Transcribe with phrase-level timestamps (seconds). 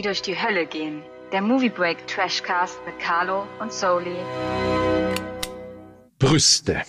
[0.00, 1.02] die durch die Hölle gehen.
[1.30, 4.16] Der Movie Break Trashcast mit Carlo und Soli.
[6.18, 6.80] Brüste.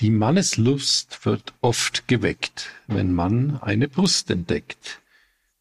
[0.00, 5.00] Die Manneslust wird oft geweckt, wenn man eine Brust entdeckt.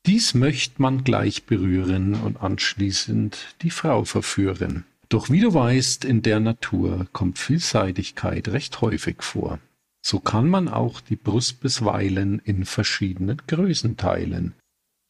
[0.08, 4.86] Dies möcht man gleich berühren und anschließend die Frau verführen.
[5.10, 9.60] Doch wie du weißt, in der Natur kommt Vielseitigkeit recht häufig vor.
[10.02, 14.55] So kann man auch die Brust bisweilen in verschiedenen Größen teilen.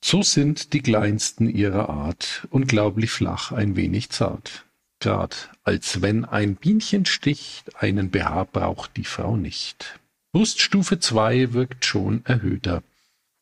[0.03, 4.65] So sind die kleinsten ihrer Art unglaublich flach, ein wenig zart.
[4.99, 9.99] Grad als wenn ein Bienchen sticht, einen BH braucht die Frau nicht.
[10.33, 12.83] Bruststufe 2 wirkt schon erhöhter.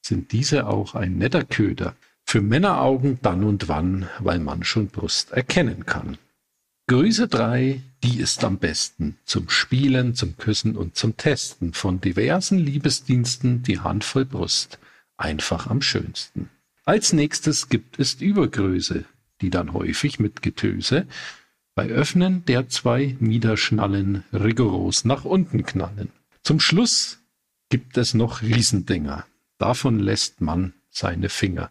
[0.02, 1.96] Sind diese auch ein netter Köder?
[2.26, 6.18] Für Männeraugen dann und wann, weil man schon Brust erkennen kann.
[6.88, 9.18] Größe 3, die ist am besten.
[9.26, 11.74] Zum Spielen, zum Küssen und zum Testen.
[11.74, 14.80] Von diversen Liebesdiensten die Handvoll Brust.
[15.20, 16.50] Einfach am schönsten.
[16.86, 19.04] Als nächstes gibt es Übergröße,
[19.42, 21.08] die dann häufig mit Getöse
[21.76, 26.10] bei Öffnen der zwei Miederschnallen rigoros nach unten knallen.
[26.42, 27.20] Zum Schluss
[27.68, 29.26] gibt es noch Riesendinger.
[29.58, 31.70] Davon lässt man seine Finger.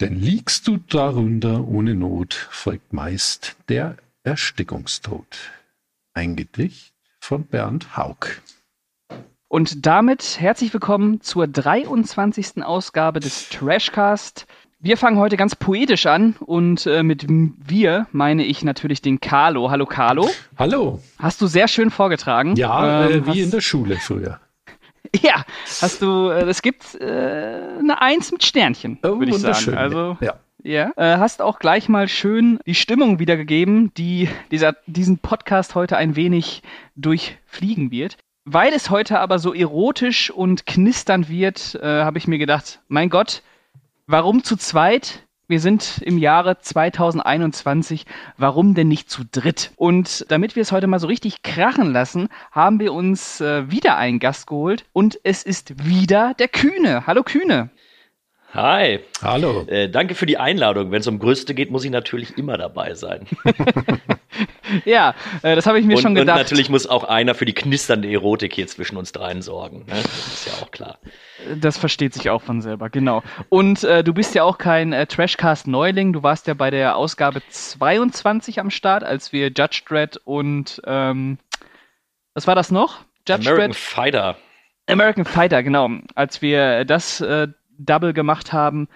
[0.00, 5.26] Denn liegst du darunter ohne Not, folgt meist der Erstickungstod.
[6.14, 8.40] Ein Gedicht von Bernd Haug.
[9.56, 12.62] Und damit herzlich willkommen zur 23.
[12.62, 14.46] Ausgabe des Trashcast.
[14.80, 19.70] Wir fangen heute ganz poetisch an und äh, mit wir meine ich natürlich den Carlo.
[19.70, 20.28] Hallo Carlo.
[20.58, 21.00] Hallo.
[21.18, 22.54] Hast du sehr schön vorgetragen.
[22.56, 23.38] Ja, ähm, äh, wie hast...
[23.38, 24.40] in der Schule früher.
[25.22, 25.46] Ja,
[25.80, 29.74] hast du, äh, es gibt äh, eine Eins mit Sternchen, oh, würde ich sagen.
[29.74, 30.34] Also, ja.
[30.62, 30.90] Ja.
[30.96, 36.14] Äh, hast auch gleich mal schön die Stimmung wiedergegeben, die dieser, diesen Podcast heute ein
[36.14, 36.62] wenig
[36.96, 38.18] durchfliegen wird.
[38.48, 43.10] Weil es heute aber so erotisch und knisternd wird, äh, habe ich mir gedacht, mein
[43.10, 43.42] Gott,
[44.06, 45.26] warum zu zweit?
[45.48, 48.06] Wir sind im Jahre 2021.
[48.36, 49.72] Warum denn nicht zu dritt?
[49.74, 53.96] Und damit wir es heute mal so richtig krachen lassen, haben wir uns äh, wieder
[53.96, 54.84] einen Gast geholt.
[54.92, 57.04] Und es ist wieder der Kühne.
[57.08, 57.70] Hallo Kühne.
[58.52, 59.00] Hi.
[59.22, 59.64] Hallo.
[59.66, 60.90] Äh, danke für die Einladung.
[60.90, 63.26] Wenn es um Brüste geht, muss ich natürlich immer dabei sein.
[64.84, 66.36] ja, äh, das habe ich mir und, schon gedacht.
[66.36, 69.80] Und natürlich muss auch einer für die knisternde Erotik hier zwischen uns dreien sorgen.
[69.86, 69.94] Ne?
[69.94, 70.98] Das ist ja auch klar.
[71.60, 73.22] Das versteht sich auch von selber, genau.
[73.48, 76.12] Und äh, du bist ja auch kein äh, Trashcast-Neuling.
[76.12, 81.38] Du warst ja bei der Ausgabe 22 am Start, als wir Judge Dredd und ähm,
[82.34, 83.00] was war das noch?
[83.28, 83.76] Judge American Dredd?
[83.76, 84.36] Fighter.
[84.88, 85.90] American Fighter, genau.
[86.14, 87.48] Als wir das äh,
[87.78, 88.88] Double gemacht haben.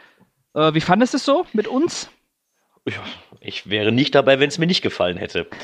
[0.54, 2.10] Äh, wie fandest du es so mit uns?
[3.40, 5.46] Ich wäre nicht dabei, wenn es mir nicht gefallen hätte.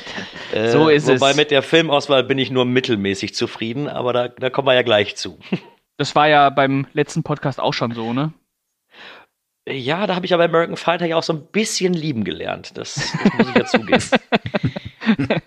[0.52, 1.20] Äh, so ist wobei es.
[1.20, 4.82] Wobei mit der Filmauswahl bin ich nur mittelmäßig zufrieden, aber da, da kommen wir ja
[4.82, 5.38] gleich zu.
[5.98, 8.34] Das war ja beim letzten Podcast auch schon so, ne?
[9.66, 12.76] Ja, da habe ich aber American Fighter ja auch so ein bisschen lieben gelernt.
[12.76, 14.04] Das, das muss ich ja zugeben.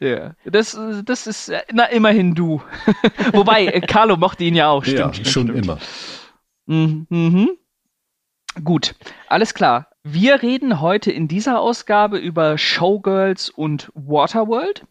[0.00, 2.62] ja, das, das ist, na, immerhin du.
[3.32, 5.18] Wobei, Carlo mochte ihn ja auch, stimmt.
[5.18, 5.64] Ja, schon stimmt.
[5.64, 5.78] immer.
[6.66, 7.50] Mhm.
[8.62, 8.94] Gut,
[9.28, 9.88] alles klar.
[10.02, 14.86] Wir reden heute in dieser Ausgabe über Showgirls und Waterworld.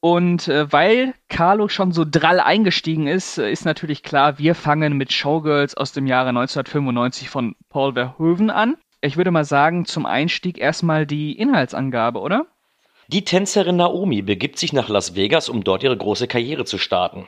[0.00, 4.96] Und äh, weil Carlo schon so drall eingestiegen ist, äh, ist natürlich klar, wir fangen
[4.96, 8.76] mit Showgirls aus dem Jahre 1995 von Paul Verhoeven an.
[9.00, 12.46] Ich würde mal sagen, zum Einstieg erstmal die Inhaltsangabe, oder?
[13.08, 17.26] Die Tänzerin Naomi begibt sich nach Las Vegas, um dort ihre große Karriere zu starten.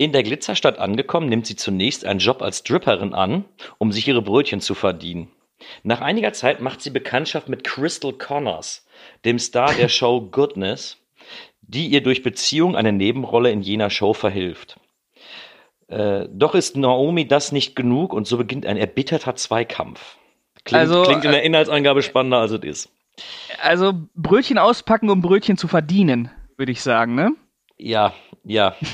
[0.00, 3.44] In der Glitzerstadt angekommen, nimmt sie zunächst einen Job als Dripperin an,
[3.76, 5.30] um sich ihre Brötchen zu verdienen.
[5.82, 8.86] Nach einiger Zeit macht sie Bekanntschaft mit Crystal Connors,
[9.26, 10.96] dem Star der Show Goodness,
[11.60, 14.80] die ihr durch Beziehung eine Nebenrolle in jener Show verhilft.
[15.88, 20.16] Äh, doch ist Naomi das nicht genug und so beginnt ein erbitterter Zweikampf.
[20.64, 22.92] Klingt, also, klingt in der äh, Inhaltsangabe spannender, als es ist.
[23.60, 27.32] Also Brötchen auspacken, um Brötchen zu verdienen, würde ich sagen, ne?
[27.76, 28.74] Ja, ja.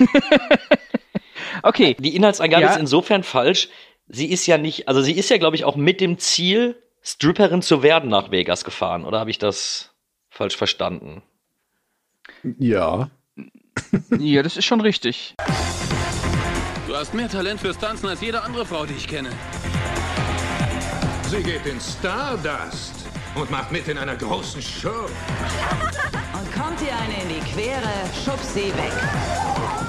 [1.62, 1.96] okay.
[1.98, 2.70] Die Inhaltsangabe ja.
[2.70, 3.68] ist insofern falsch.
[4.08, 7.62] Sie ist ja nicht, also sie ist ja, glaube ich, auch mit dem Ziel, Stripperin
[7.62, 9.04] zu werden nach Vegas gefahren.
[9.04, 9.94] Oder habe ich das
[10.28, 11.22] falsch verstanden?
[12.58, 13.10] Ja.
[14.18, 15.34] ja, das ist schon richtig.
[16.86, 19.30] Du hast mehr Talent fürs Tanzen als jede andere Frau, die ich kenne.
[21.28, 22.95] Sie geht in Stardust
[23.36, 24.88] und macht mit in einer großen Show.
[26.38, 27.88] Und kommt ihr eine in die Quere,
[28.24, 28.92] schub sie weg.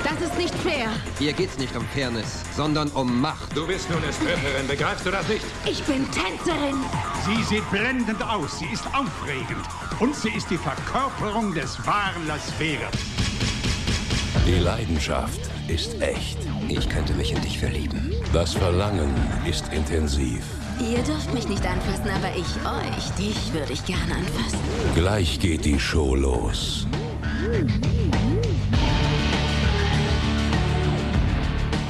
[0.03, 0.89] Das ist nicht fair.
[1.19, 3.55] Hier geht's nicht um Fairness, sondern um Macht.
[3.55, 5.43] Du bist nur eine Stripperin, begreifst du das nicht?
[5.65, 6.77] Ich bin Tänzerin.
[7.25, 9.65] Sie sieht blendend aus, sie ist aufregend.
[9.99, 12.93] Und sie ist die Verkörperung des wahren Las Vegas.
[14.45, 16.37] Die Leidenschaft ist echt.
[16.69, 18.13] Ich könnte mich in dich verlieben.
[18.31, 19.13] Das Verlangen
[19.45, 20.43] ist intensiv.
[20.79, 24.59] Ihr dürft mich nicht anfassen, aber ich euch, dich würde ich gerne anfassen.
[24.93, 26.85] Gleich geht die Show los.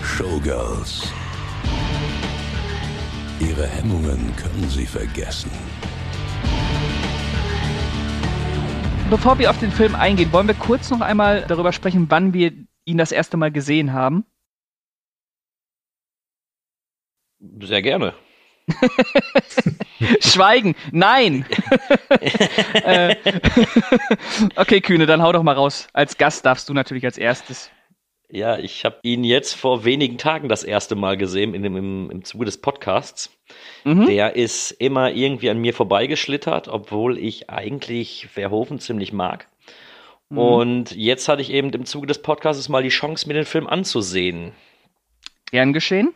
[0.01, 1.11] Showgirls.
[3.39, 5.51] Ihre Hemmungen können Sie vergessen.
[9.09, 12.53] Bevor wir auf den Film eingehen, wollen wir kurz noch einmal darüber sprechen, wann wir
[12.85, 14.25] ihn das erste Mal gesehen haben.
[17.59, 18.13] Sehr gerne.
[20.19, 21.45] Schweigen, nein.
[22.83, 23.15] Äh,
[24.55, 25.87] okay, Kühne, dann hau doch mal raus.
[25.93, 27.69] Als Gast darfst du natürlich als erstes.
[28.29, 32.11] Ja, ich habe ihn jetzt vor wenigen Tagen das erste Mal gesehen in dem, im,
[32.11, 33.29] im Zuge des Podcasts.
[33.83, 34.05] Mhm.
[34.05, 39.47] Der ist immer irgendwie an mir vorbeigeschlittert, obwohl ich eigentlich Verhoeven ziemlich mag.
[40.29, 40.37] Mhm.
[40.37, 43.67] Und jetzt hatte ich eben im Zuge des Podcasts mal die Chance, mir den Film
[43.67, 44.51] anzusehen.
[45.51, 46.13] Gern geschehen?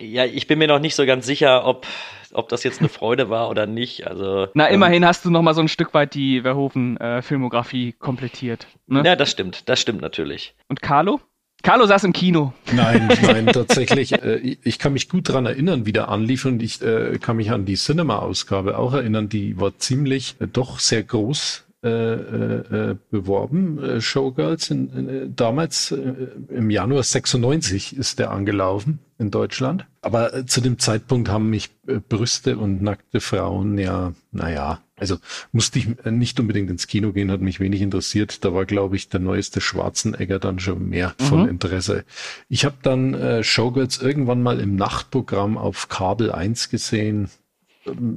[0.00, 1.86] Ja, ich bin mir noch nicht so ganz sicher, ob,
[2.32, 4.06] ob das jetzt eine Freude war oder nicht.
[4.06, 7.92] Also, Na, ähm, immerhin hast du noch mal so ein Stück weit die Verhoeven-Filmografie äh,
[7.92, 8.66] komplettiert.
[8.86, 9.02] Ne?
[9.04, 10.54] Ja, das stimmt, das stimmt natürlich.
[10.68, 11.20] Und Carlo?
[11.62, 12.52] Carlo saß im Kino.
[12.72, 14.12] Nein, nein, tatsächlich.
[14.12, 17.50] Äh, ich kann mich gut dran erinnern, wie der anlief und ich äh, kann mich
[17.50, 19.30] an die Cinema-Ausgabe auch erinnern.
[19.30, 24.70] Die war ziemlich äh, doch sehr groß äh, äh, beworben, äh, Showgirls.
[24.70, 26.14] In, in, damals äh,
[26.48, 29.86] im Januar 96 ist der angelaufen in Deutschland.
[30.00, 35.18] Aber äh, zu dem Zeitpunkt haben mich äh, Brüste und nackte Frauen ja, naja, also
[35.52, 38.44] musste ich nicht unbedingt ins Kino gehen, hat mich wenig interessiert.
[38.44, 41.24] Da war, glaube ich, der neueste Schwarzenegger dann schon mehr mhm.
[41.24, 42.04] von Interesse.
[42.48, 47.28] Ich habe dann äh, Showgirls irgendwann mal im Nachtprogramm auf Kabel 1 gesehen,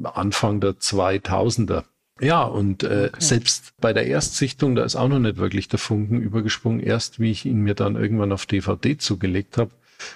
[0.04, 1.84] Anfang der 2000er.
[2.22, 3.20] Ja, und äh, okay.
[3.20, 6.80] selbst bei der Erstsichtung, da ist auch noch nicht wirklich der Funken übergesprungen.
[6.80, 9.72] Erst wie ich ihn mir dann irgendwann auf DVD zugelegt habe,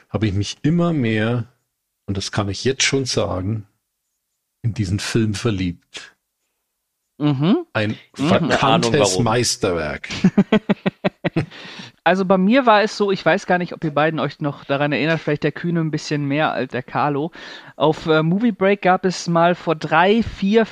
[0.10, 1.46] habe ich mich immer mehr,
[2.06, 3.68] und das kann ich jetzt schon sagen,
[4.64, 6.16] in diesen Film verliebt.
[7.18, 7.66] Mhm.
[7.74, 10.10] Ein verkanntes Meisterwerk.
[12.04, 14.64] Also bei mir war es so, ich weiß gar nicht, ob ihr beiden euch noch
[14.64, 17.32] daran erinnert, vielleicht der Kühne ein bisschen mehr als der Carlo.
[17.76, 20.66] Auf äh, Movie Break gab es mal vor drei, vier,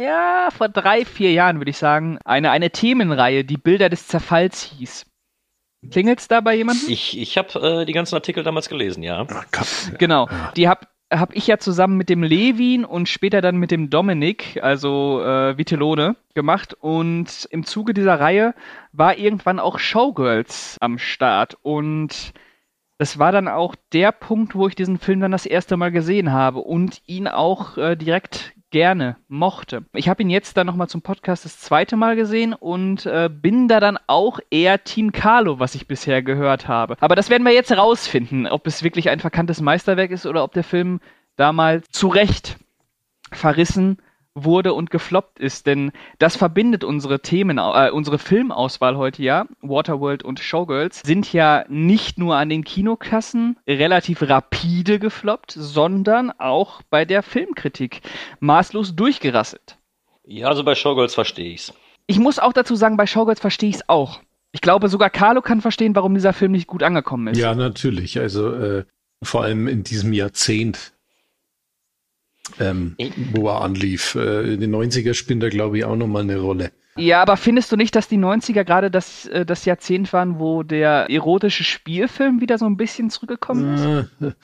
[0.00, 4.62] ja, vor drei, vier Jahren, würde ich sagen, eine, eine Themenreihe, die Bilder des Zerfalls
[4.62, 5.06] hieß.
[5.90, 6.88] Klingelt's da bei jemandem?
[6.88, 9.26] Ich, ich habe äh, die ganzen Artikel damals gelesen, ja.
[9.98, 10.28] Genau.
[10.56, 14.58] Die hab, habe ich ja zusammen mit dem Levin und später dann mit dem Dominik,
[14.62, 16.74] also äh, Vitellone, gemacht.
[16.74, 18.54] Und im Zuge dieser Reihe
[18.92, 21.56] war irgendwann auch Showgirls am Start.
[21.62, 22.32] Und
[22.98, 26.32] das war dann auch der Punkt, wo ich diesen Film dann das erste Mal gesehen
[26.32, 29.84] habe und ihn auch äh, direkt gerne mochte.
[29.92, 33.68] Ich habe ihn jetzt dann nochmal zum Podcast das zweite Mal gesehen und äh, bin
[33.68, 36.96] da dann auch eher Team Carlo, was ich bisher gehört habe.
[37.00, 40.52] Aber das werden wir jetzt herausfinden, ob es wirklich ein verkanntes Meisterwerk ist oder ob
[40.52, 41.00] der Film
[41.36, 42.56] damals zu Recht
[43.32, 43.98] verrissen
[44.36, 49.46] wurde und gefloppt ist, denn das verbindet unsere Themen, äh, unsere Filmauswahl heute ja.
[49.62, 56.82] Waterworld und Showgirls sind ja nicht nur an den Kinokassen relativ rapide gefloppt, sondern auch
[56.90, 58.02] bei der Filmkritik
[58.40, 59.78] maßlos durchgerasselt.
[60.24, 61.72] Ja, also bei Showgirls verstehe ich's.
[62.06, 64.20] Ich muss auch dazu sagen, bei Showgirls verstehe ich's auch.
[64.52, 67.38] Ich glaube, sogar Carlo kann verstehen, warum dieser Film nicht gut angekommen ist.
[67.38, 68.18] Ja, natürlich.
[68.18, 68.84] Also äh,
[69.22, 70.92] vor allem in diesem Jahrzehnt
[72.60, 72.96] ähm,
[73.32, 74.14] wo er anlief.
[74.14, 76.72] Äh, in den 90er spielt er, glaube ich, auch nochmal eine Rolle.
[76.96, 80.62] Ja, aber findest du nicht, dass die 90er gerade das, äh, das Jahrzehnt waren, wo
[80.62, 84.36] der erotische Spielfilm wieder so ein bisschen zurückgekommen ist?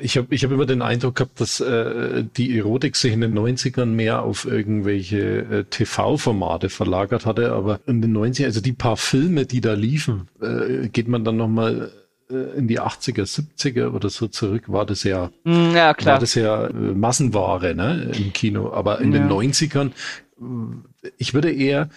[0.00, 3.36] Ich habe ich hab immer den Eindruck gehabt, dass äh, die Erotik sich in den
[3.36, 8.96] 90ern mehr auf irgendwelche äh, TV-Formate verlagert hatte, aber in den 90ern, also die paar
[8.96, 11.97] Filme, die da liefen, äh, geht man dann nochmal äh,
[12.30, 16.14] in die 80er, 70er oder so zurück, war das ja, hm, ja klar.
[16.14, 18.72] war das ja äh, Massenware ne, im Kino.
[18.72, 19.20] Aber in ja.
[19.20, 19.92] den 90ern,
[20.40, 21.88] äh, ich würde eher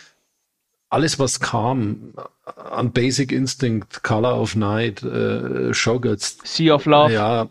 [0.90, 2.14] alles, was kam,
[2.46, 6.38] an Basic Instinct, Color of Night, äh, Showgirls.
[6.44, 7.14] Sea of Love.
[7.14, 7.50] Ja.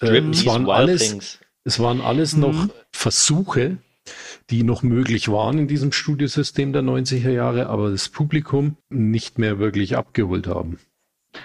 [0.00, 2.40] Äh, es, waren alles, es waren alles mhm.
[2.40, 3.78] noch Versuche,
[4.50, 9.58] die noch möglich waren in diesem Studiosystem der 90er Jahre, aber das Publikum nicht mehr
[9.58, 10.78] wirklich abgeholt haben.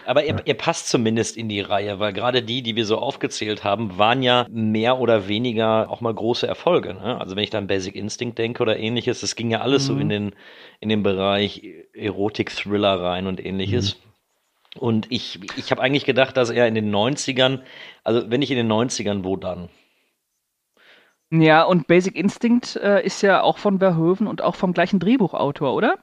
[0.05, 3.63] Aber ihr, ihr, passt zumindest in die Reihe, weil gerade die, die wir so aufgezählt
[3.63, 6.93] haben, waren ja mehr oder weniger auch mal große Erfolge.
[6.93, 7.19] Ne?
[7.19, 9.93] Also wenn ich da an Basic Instinct denke oder ähnliches, das ging ja alles mhm.
[9.93, 10.35] so in den,
[10.79, 13.95] in den Bereich Erotik-Thriller rein und ähnliches.
[13.95, 14.11] Mhm.
[14.79, 17.59] Und ich, ich habe eigentlich gedacht, dass er in den 90ern,
[18.03, 19.69] also wenn ich in den 90ern, wo dann?
[21.29, 25.73] Ja, und Basic Instinct äh, ist ja auch von Verhoeven und auch vom gleichen Drehbuchautor,
[25.73, 25.97] oder?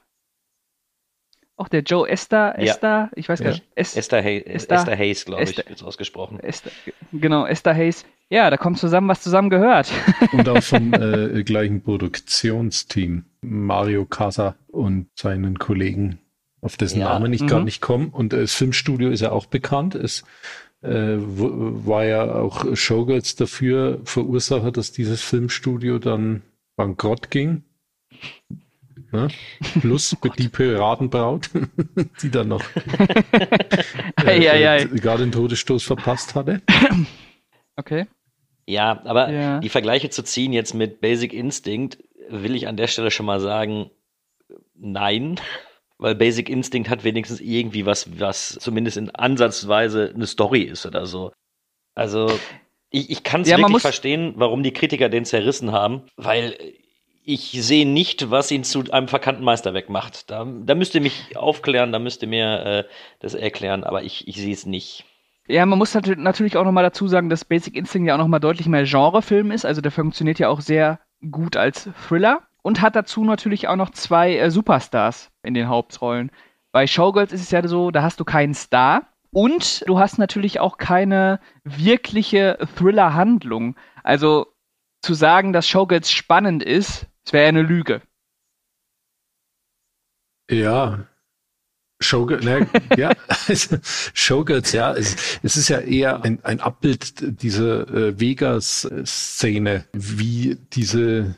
[1.59, 3.09] Auch der Joe Esther, Esther, ja.
[3.15, 3.63] ich weiß gar nicht.
[3.75, 6.39] Es, Esther, Hay Esther, Esther Hayes, glaube ich, wird ausgesprochen.
[6.39, 6.71] Esther,
[7.11, 8.05] genau, Esther Hayes.
[8.29, 9.91] Ja, da kommt zusammen, was zusammen gehört.
[10.31, 13.25] Und auch vom äh, gleichen Produktionsteam.
[13.41, 16.19] Mario Casa und seinen Kollegen,
[16.61, 17.09] auf dessen ja.
[17.09, 17.47] Namen ich mhm.
[17.47, 18.09] gar nicht komme.
[18.11, 19.95] Und äh, das Filmstudio ist ja auch bekannt.
[19.95, 20.23] Es
[20.81, 26.41] äh, war ja auch Showgirls dafür Verursacher, dass dieses Filmstudio dann
[26.75, 27.63] bankrott ging.
[29.11, 29.27] Ne?
[29.81, 31.49] Plus die Piratenbraut,
[32.21, 32.63] die dann noch
[34.25, 36.61] äh, äh, gerade den Todesstoß verpasst hatte.
[37.75, 38.07] Okay.
[38.67, 39.59] Ja, aber ja.
[39.61, 43.39] die Vergleiche zu ziehen jetzt mit Basic Instinct, will ich an der Stelle schon mal
[43.39, 43.89] sagen,
[44.75, 45.39] nein.
[45.97, 51.05] Weil Basic Instinct hat wenigstens irgendwie was, was zumindest in Ansatzweise eine Story ist oder
[51.05, 51.31] so.
[51.95, 52.37] Also,
[52.89, 56.57] ich, ich kann es ja, wirklich verstehen, warum die Kritiker den zerrissen haben, weil
[57.29, 60.31] ich sehe nicht, was ihn zu einem verkannten Meisterwerk macht.
[60.31, 62.83] Da, da müsst ihr mich aufklären, da müsst ihr mir äh,
[63.19, 65.05] das erklären, aber ich, ich sehe es nicht.
[65.47, 68.67] Ja, man muss natürlich auch nochmal dazu sagen, dass Basic Instinct ja auch nochmal deutlich
[68.67, 69.63] mehr Genrefilm ist.
[69.63, 73.91] Also der funktioniert ja auch sehr gut als Thriller und hat dazu natürlich auch noch
[73.91, 76.31] zwei äh, Superstars in den Hauptrollen.
[76.71, 80.59] Bei Showgirls ist es ja so, da hast du keinen Star und du hast natürlich
[80.59, 83.75] auch keine wirkliche Thriller-Handlung.
[84.03, 84.47] Also
[85.01, 88.01] zu sagen, dass Showgirls spannend ist, wäre eine Lüge.
[90.49, 91.05] Ja.
[92.01, 93.11] Showgirls, ne, ja,
[94.13, 101.35] Showgirls, ja, es, es, ist ja eher ein, ein Abbild dieser äh, Vegas-Szene, wie diese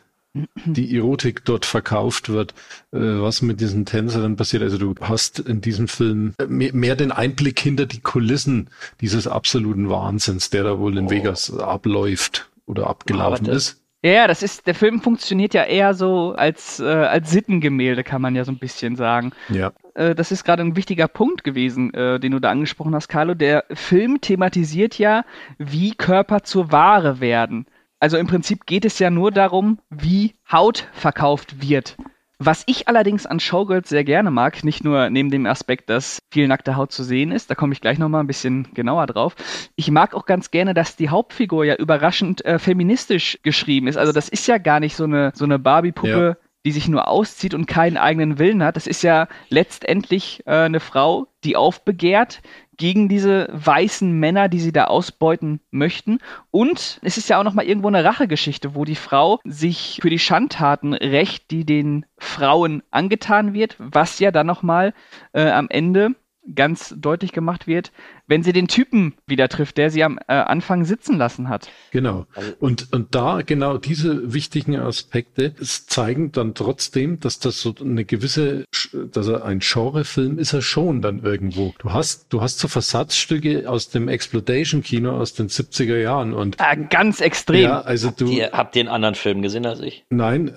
[0.65, 2.53] die Erotik dort verkauft wird,
[2.91, 4.63] äh, was mit diesen Tänzern passiert.
[4.63, 8.69] Also du hast in diesem Film mehr, mehr, den Einblick hinter die Kulissen
[9.01, 11.09] dieses absoluten Wahnsinns, der da wohl in oh.
[11.09, 13.81] Vegas abläuft oder abgelaufen ist.
[14.03, 18.35] Ja, das ist, der Film funktioniert ja eher so als, äh, als Sittengemälde, kann man
[18.35, 19.31] ja so ein bisschen sagen.
[19.49, 19.73] Ja.
[19.93, 23.35] Äh, das ist gerade ein wichtiger Punkt gewesen, äh, den du da angesprochen hast, Carlo.
[23.35, 25.23] Der Film thematisiert ja,
[25.59, 27.67] wie Körper zur Ware werden.
[27.99, 31.95] Also im Prinzip geht es ja nur darum, wie Haut verkauft wird.
[32.43, 36.47] Was ich allerdings an Showgirls sehr gerne mag, nicht nur neben dem Aspekt, dass viel
[36.47, 39.35] nackte Haut zu sehen ist, da komme ich gleich nochmal ein bisschen genauer drauf.
[39.75, 43.95] Ich mag auch ganz gerne, dass die Hauptfigur ja überraschend äh, feministisch geschrieben ist.
[43.95, 46.47] Also das ist ja gar nicht so eine, so eine Barbie-Puppe, ja.
[46.65, 48.75] die sich nur auszieht und keinen eigenen Willen hat.
[48.75, 52.41] Das ist ja letztendlich äh, eine Frau, die aufbegehrt,
[52.81, 56.17] gegen diese weißen Männer, die sie da ausbeuten möchten.
[56.49, 60.17] Und es ist ja auch nochmal irgendwo eine Rachegeschichte, wo die Frau sich für die
[60.17, 64.95] Schandtaten rächt, die den Frauen angetan wird, was ja dann nochmal
[65.33, 66.15] äh, am Ende
[66.55, 67.91] ganz deutlich gemacht wird,
[68.27, 71.69] wenn sie den Typen wieder trifft, der sie am äh, Anfang sitzen lassen hat.
[71.91, 72.25] Genau.
[72.33, 78.05] Also und, und da genau diese wichtigen Aspekte zeigen dann trotzdem, dass das so eine
[78.05, 81.73] gewisse, dass er ein Genrefilm ist er schon dann irgendwo.
[81.79, 86.59] Du hast, du hast so Versatzstücke aus dem Exploitation-Kino aus den 70er Jahren und.
[86.59, 87.61] Ja, ganz extrem.
[87.61, 88.27] Ja, also habt du.
[88.27, 90.05] Ihr, habt ihr einen anderen Film gesehen als ich?
[90.09, 90.55] Nein.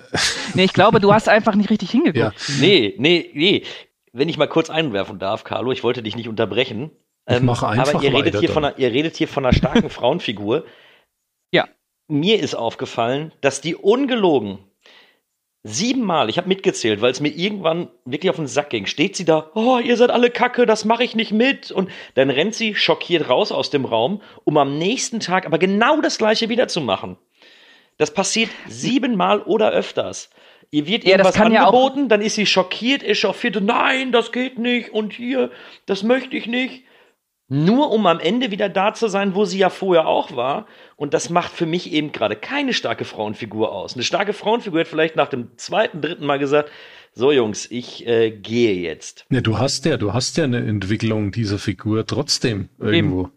[0.55, 2.17] Nee, ich glaube, du hast einfach nicht richtig hingeguckt.
[2.17, 2.31] Ja.
[2.59, 3.63] Nee, nee, nee
[4.15, 6.91] wenn ich mal kurz einwerfen darf, Carlo, ich wollte dich nicht unterbrechen.
[7.27, 9.53] Ich ähm, mache einfach aber ihr redet, hier von einer, ihr redet hier von einer
[9.53, 10.65] starken Frauenfigur.
[11.51, 11.67] Ja.
[12.07, 14.59] Mir ist aufgefallen, dass die ungelogen
[15.63, 19.25] siebenmal, ich habe mitgezählt, weil es mir irgendwann wirklich auf den Sack ging, steht sie
[19.25, 21.71] da, oh, ihr seid alle Kacke, das mache ich nicht mit.
[21.71, 25.99] Und dann rennt sie schockiert raus aus dem Raum, um am nächsten Tag aber genau
[26.01, 27.17] das gleiche wieder zu machen.
[27.97, 30.29] Das passiert siebenmal oder öfters.
[30.71, 34.89] Ihr wird ja, irgendwas angeboten, ja dann ist sie schockiert, echauffiert, nein, das geht nicht
[34.89, 35.51] und hier,
[35.85, 36.83] das möchte ich nicht.
[37.47, 40.65] Nur um am Ende wieder da zu sein, wo sie ja vorher auch war.
[40.95, 43.93] Und das macht für mich eben gerade keine starke Frauenfigur aus.
[43.93, 46.71] Eine starke Frauenfigur hat vielleicht nach dem zweiten, dritten Mal gesagt,
[47.13, 49.25] so Jungs, ich äh, gehe jetzt.
[49.29, 53.21] Ja, du hast ja, du hast ja eine Entwicklung dieser Figur trotzdem irgendwo.
[53.21, 53.31] Eben.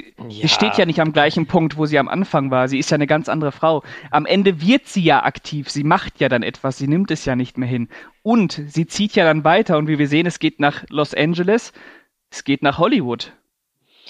[0.00, 0.42] Sie, ja.
[0.42, 2.68] sie, steht ja nicht am gleichen Punkt, wo sie am Anfang war.
[2.68, 3.82] Sie ist ja eine ganz andere Frau.
[4.10, 5.70] Am Ende wird sie ja aktiv.
[5.70, 6.78] Sie macht ja dann etwas.
[6.78, 7.88] Sie nimmt es ja nicht mehr hin.
[8.22, 9.78] Und sie zieht ja dann weiter.
[9.78, 11.72] Und wie wir sehen, es geht nach Los Angeles.
[12.30, 13.32] Es geht nach Hollywood.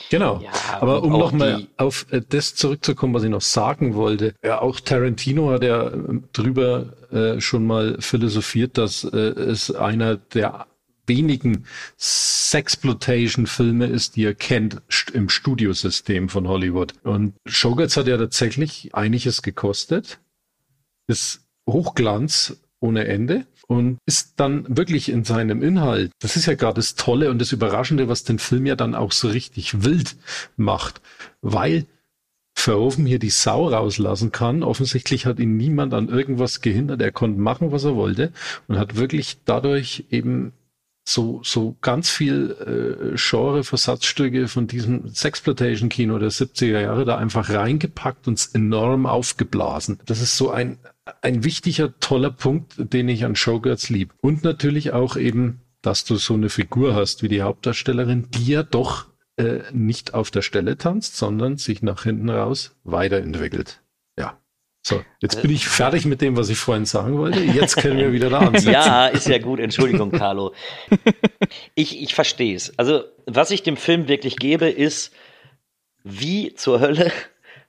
[0.09, 0.41] Genau.
[0.43, 4.35] Ja, aber um nochmal auf äh, das zurückzukommen, was ich noch sagen wollte.
[4.43, 10.17] Ja, auch Tarantino hat ja äh, drüber äh, schon mal philosophiert, dass äh, es einer
[10.17, 10.67] der
[11.11, 11.65] wenigen
[11.99, 14.81] Sexploitation-Filme ist, die er kennt
[15.13, 16.95] im Studiosystem von Hollywood.
[17.03, 20.21] Und Showgirls hat ja tatsächlich einiges gekostet.
[21.09, 26.13] Ist Hochglanz ohne Ende und ist dann wirklich in seinem Inhalt.
[26.21, 29.13] Das ist ja gerade das Tolle und das Überraschende, was den Film ja dann auch
[29.13, 30.17] so richtig wild
[30.57, 31.01] macht,
[31.43, 31.87] weil
[32.55, 34.63] Verhoeven hier die Sau rauslassen kann.
[34.63, 37.01] Offensichtlich hat ihn niemand an irgendwas gehindert.
[37.01, 38.33] Er konnte machen, was er wollte
[38.69, 40.53] und hat wirklich dadurch eben
[41.05, 48.29] so, so ganz viel äh, Genre-Versatzstücke von diesem Sexploitation-Kino der 70er Jahre da einfach reingepackt
[48.29, 49.99] und enorm aufgeblasen.
[50.07, 50.79] Das ist so ein,
[51.23, 54.15] ein wichtiger, toller Punkt, den ich an Showgirls lieb.
[54.21, 58.63] Und natürlich auch eben, dass du so eine Figur hast wie die Hauptdarstellerin, die ja
[58.63, 63.81] doch äh, nicht auf der Stelle tanzt, sondern sich nach hinten raus weiterentwickelt.
[64.83, 67.41] So, jetzt äh, bin ich fertig mit dem, was ich vorhin sagen wollte.
[67.41, 68.71] Jetzt können wir wieder da ansetzen.
[68.73, 69.61] Ja, ist ja gut.
[69.61, 70.55] Entschuldigung, Carlo.
[71.75, 72.79] Ich, ich verstehe es.
[72.79, 75.15] Also, was ich dem Film wirklich gebe, ist,
[76.03, 77.13] wie zur Hölle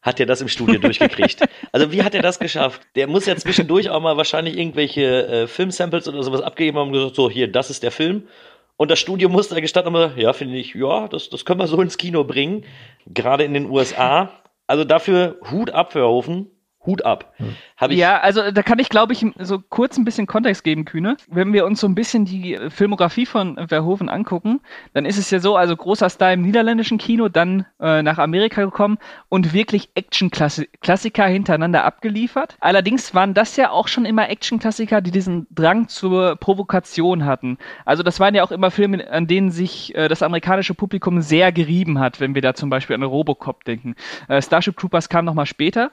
[0.02, 1.44] hat er das im Studio durchgekriegt?
[1.74, 2.82] Also, wie hat er das geschafft?
[2.96, 6.94] Der muss ja zwischendurch auch mal wahrscheinlich irgendwelche äh, Filmsamples oder sowas abgegeben haben und
[6.94, 8.28] gesagt, so, hier, das ist der Film.
[8.78, 11.80] Und das Studio musste gestanden haben, ja, finde ich, ja, das, das können wir so
[11.82, 12.64] ins Kino bringen.
[13.06, 14.32] Gerade in den USA.
[14.66, 16.48] Also dafür Hut ab, Verhofen.
[16.86, 17.34] Hut ab.
[17.38, 17.56] Hm.
[17.92, 21.16] ja, also da kann ich, glaube ich, so kurz ein bisschen Kontext geben, Kühne.
[21.28, 24.62] Wenn wir uns so ein bisschen die Filmografie von Verhoeven angucken,
[24.94, 28.64] dann ist es ja so, also großer Star im niederländischen Kino, dann äh, nach Amerika
[28.64, 28.98] gekommen
[29.30, 32.58] und wirklich Action-Klassiker hintereinander abgeliefert.
[32.60, 37.60] Allerdings waren das ja auch schon immer Action-Klassiker, die diesen Drang zur Provokation hatten.
[37.86, 41.52] Also das waren ja auch immer Filme, an denen sich äh, das amerikanische Publikum sehr
[41.52, 43.96] gerieben hat, wenn wir da zum Beispiel an Robocop denken.
[44.28, 45.92] Äh, Starship Troopers kam nochmal später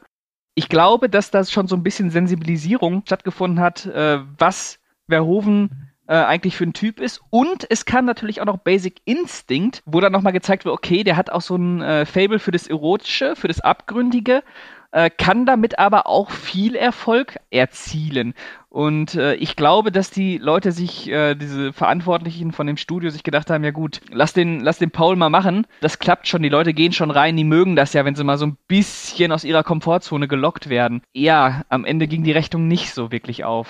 [0.59, 6.15] ich glaube, dass da schon so ein bisschen Sensibilisierung stattgefunden hat, äh, was Verhoeven äh,
[6.15, 7.23] eigentlich für ein Typ ist.
[7.31, 11.17] Und es kam natürlich auch noch Basic Instinct, wo dann nochmal gezeigt wird, okay, der
[11.17, 14.43] hat auch so ein äh, Fable für das Erotische, für das Abgründige
[14.90, 18.35] äh, kann damit aber auch viel Erfolg erzielen.
[18.71, 23.23] Und äh, ich glaube, dass die Leute sich, äh, diese Verantwortlichen von dem Studio, sich
[23.23, 25.66] gedacht haben, ja gut, lass den, lass den Paul mal machen.
[25.80, 28.38] Das klappt schon, die Leute gehen schon rein, die mögen das ja, wenn sie mal
[28.38, 31.02] so ein bisschen aus ihrer Komfortzone gelockt werden.
[31.12, 33.68] Ja, am Ende ging die Rechnung nicht so wirklich auf.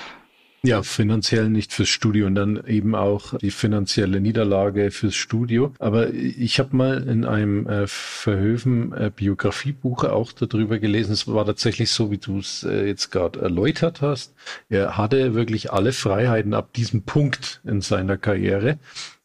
[0.63, 5.73] Ja, finanziell nicht fürs Studio und dann eben auch die finanzielle Niederlage fürs Studio.
[5.79, 11.13] Aber ich habe mal in einem äh, Verhöfen äh, Biografiebuch auch darüber gelesen.
[11.13, 14.35] Es war tatsächlich so, wie du es äh, jetzt gerade erläutert hast.
[14.69, 18.79] Er hatte wirklich alle Freiheiten ab diesem Punkt in seiner Karriere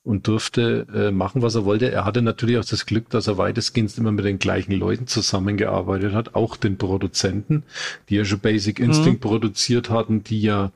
[0.04, 1.92] und durfte äh, machen, was er wollte.
[1.92, 6.14] Er hatte natürlich auch das Glück, dass er weitestgehend immer mit den gleichen Leuten zusammengearbeitet
[6.14, 7.64] hat, auch den Produzenten,
[8.10, 8.86] die ja schon Basic mhm.
[8.86, 9.30] Instinct mhm.
[9.30, 10.72] produziert hatten, die ja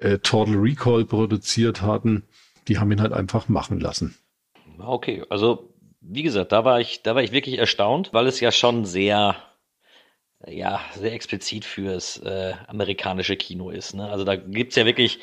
[0.00, 2.24] äh, Total Recall produziert hatten.
[2.68, 4.16] Die haben ihn halt einfach machen lassen.
[4.78, 8.52] Okay, also wie gesagt, da war ich, da war ich wirklich erstaunt, weil es ja
[8.52, 9.36] schon sehr
[10.46, 13.94] ja, sehr explizit fürs äh, amerikanische Kino ist.
[13.94, 14.08] Ne?
[14.08, 15.20] Also da gibt's ja wirklich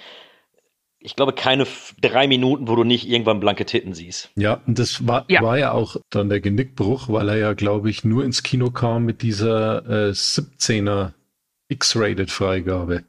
[0.99, 1.65] ich glaube, keine
[2.01, 4.31] drei Minuten, wo du nicht irgendwann blanke Titten siehst.
[4.35, 7.89] Ja, und das war ja, war ja auch dann der Genickbruch, weil er ja, glaube
[7.89, 11.13] ich, nur ins Kino kam mit dieser äh, 17er
[11.69, 13.03] X-Rated-Freigabe.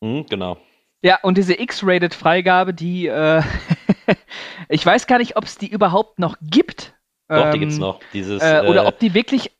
[0.00, 0.58] Mhm, genau.
[1.02, 3.42] Ja, und diese X-Rated-Freigabe, die, äh,
[4.68, 6.94] ich weiß gar nicht, ob es die überhaupt noch gibt.
[7.28, 8.00] Doch, ähm, die gibt's noch.
[8.12, 9.52] Dieses, äh, oder ob die wirklich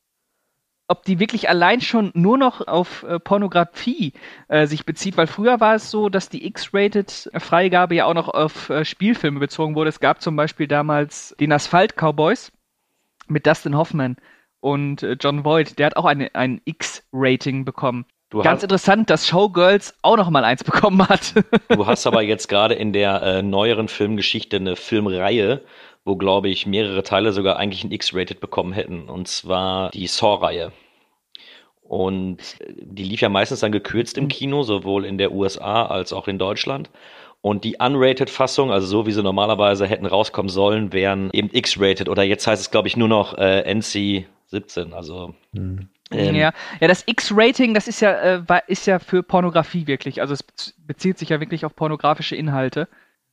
[0.91, 4.15] ob die wirklich allein schon nur noch auf äh, Pornografie
[4.49, 8.71] äh, sich bezieht, weil früher war es so, dass die X-Rated-Freigabe ja auch noch auf
[8.71, 9.91] äh, Spielfilme bezogen wurde.
[9.91, 12.53] Es gab zum Beispiel damals den Asphalt Cowboys
[13.27, 14.17] mit Dustin Hoffman
[14.61, 18.07] und äh, John Voight, der hat auch eine, ein X-Rating bekommen.
[18.31, 21.33] Du Ganz interessant, dass Showgirls auch noch mal eins bekommen hat.
[21.69, 25.63] du hast aber jetzt gerade in der äh, neueren Filmgeschichte eine Filmreihe,
[26.05, 29.09] wo, glaube ich, mehrere Teile sogar eigentlich ein X-Rated bekommen hätten.
[29.09, 30.73] Und zwar die Saw-Reihe.
[31.83, 34.29] Und äh, die lief ja meistens dann gekürzt im mhm.
[34.29, 36.91] Kino, sowohl in der USA als auch in Deutschland.
[37.41, 42.11] Und die Unrated-Fassung, also so wie sie normalerweise hätten rauskommen sollen, wären eben X-Rated.
[42.11, 44.93] Oder jetzt heißt es, glaube ich, nur noch äh, NC-17.
[44.93, 45.35] Also.
[45.53, 45.89] Mhm.
[46.11, 46.53] Ähm, ja.
[46.81, 50.21] ja, das X-Rating, das ist ja, äh, ist ja für Pornografie wirklich.
[50.21, 50.43] Also es
[50.79, 52.89] bezieht sich ja wirklich auf pornografische Inhalte.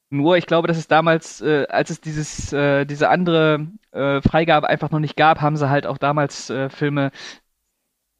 [0.09, 4.69] Nur, ich glaube, dass es damals, äh, als es dieses, äh, diese andere äh, Freigabe
[4.69, 7.11] einfach noch nicht gab, haben sie halt auch damals äh, Filme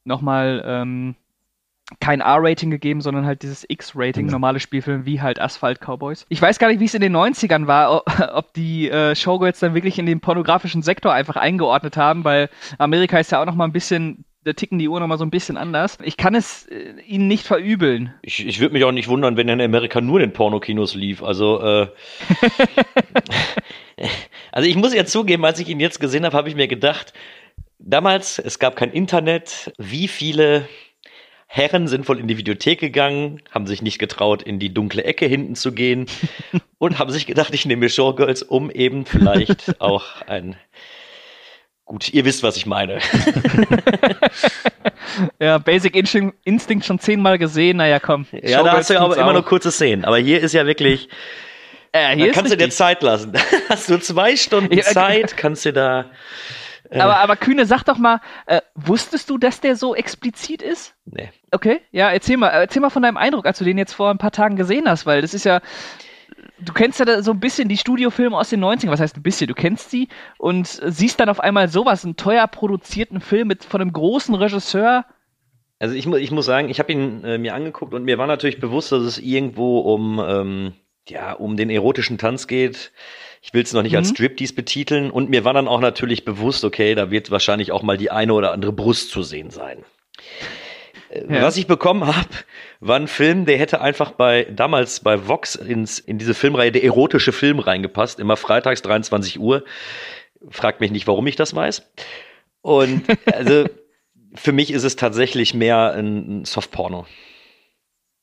[0.03, 1.15] nochmal ähm,
[1.99, 4.31] kein R-Rating gegeben, sondern halt dieses X-Rating, ja.
[4.31, 6.25] normale Spielfilme wie halt Asphalt Cowboys.
[6.29, 8.03] Ich weiß gar nicht, wie es in den 90ern war,
[8.35, 13.19] ob die äh, Showgirls dann wirklich in den pornografischen Sektor einfach eingeordnet haben, weil Amerika
[13.19, 15.97] ist ja auch nochmal ein bisschen da ticken die Uhr nochmal so ein bisschen anders.
[16.03, 18.13] Ich kann es äh, ihnen nicht verübeln.
[18.21, 21.23] Ich, ich würde mich auch nicht wundern, wenn in Amerika nur in Pornokinos lief.
[21.23, 21.87] Also, äh,
[24.51, 27.13] also ich muss ja zugeben, als ich ihn jetzt gesehen habe, habe ich mir gedacht,
[27.79, 30.69] damals, es gab kein Internet, wie viele
[31.47, 35.25] Herren sind wohl in die Videothek gegangen, haben sich nicht getraut, in die dunkle Ecke
[35.25, 36.05] hinten zu gehen
[36.77, 40.55] und haben sich gedacht, ich nehme Showgirls, um eben vielleicht auch ein
[41.85, 42.99] Gut, ihr wisst, was ich meine.
[45.39, 48.25] ja, Basic Instinct schon zehnmal gesehen, naja, komm.
[48.31, 50.03] Ja, da hast du aber immer nur kurze Szenen.
[50.03, 51.09] Aber hier ist ja wirklich,
[51.95, 53.31] Äh, hier kannst du dir Zeit lassen.
[53.69, 56.11] Hast du zwei Stunden ja, Zeit, kannst du da.
[56.89, 60.93] Äh, aber, aber Kühne, sag doch mal, äh, wusstest du, dass der so explizit ist?
[61.05, 61.29] Nee.
[61.51, 64.17] Okay, ja, erzähl mal, erzähl mal von deinem Eindruck, als du den jetzt vor ein
[64.17, 65.61] paar Tagen gesehen hast, weil das ist ja,
[66.65, 69.47] du kennst ja so ein bisschen die Studiofilme aus den 90ern, was heißt ein bisschen,
[69.47, 73.81] du kennst sie und siehst dann auf einmal sowas, einen teuer produzierten Film mit von
[73.81, 75.05] einem großen Regisseur.
[75.79, 78.59] Also ich, ich muss sagen, ich habe ihn äh, mir angeguckt und mir war natürlich
[78.59, 80.73] bewusst, dass es irgendwo um, ähm,
[81.07, 82.91] ja, um den erotischen Tanz geht.
[83.41, 83.99] Ich will es noch nicht mhm.
[83.99, 87.83] als Striptease betiteln und mir war dann auch natürlich bewusst, okay, da wird wahrscheinlich auch
[87.83, 89.85] mal die eine oder andere Brust zu sehen sein.
[91.29, 91.41] Ja.
[91.41, 92.29] Was ich bekommen habe,
[92.79, 96.83] war ein Film, der hätte einfach bei damals bei Vox ins, in diese Filmreihe der
[96.83, 99.63] erotische Film reingepasst, immer freitags 23 Uhr.
[100.49, 101.89] Fragt mich nicht, warum ich das weiß.
[102.61, 103.65] Und also
[104.35, 107.05] für mich ist es tatsächlich mehr ein Softporno.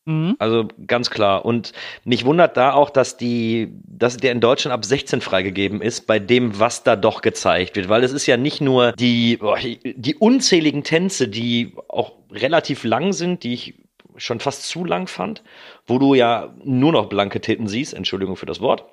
[0.05, 0.37] Mhm.
[0.39, 1.45] Also ganz klar.
[1.45, 1.73] Und
[2.05, 6.19] mich wundert da auch, dass die, dass der in Deutschland ab 16 freigegeben ist, bei
[6.19, 7.89] dem, was da doch gezeigt wird.
[7.89, 9.39] Weil es ist ja nicht nur die,
[9.85, 13.75] die unzähligen Tänze, die auch relativ lang sind, die ich
[14.17, 15.43] schon fast zu lang fand,
[15.87, 18.85] wo du ja nur noch blanke Titten siehst, Entschuldigung für das Wort.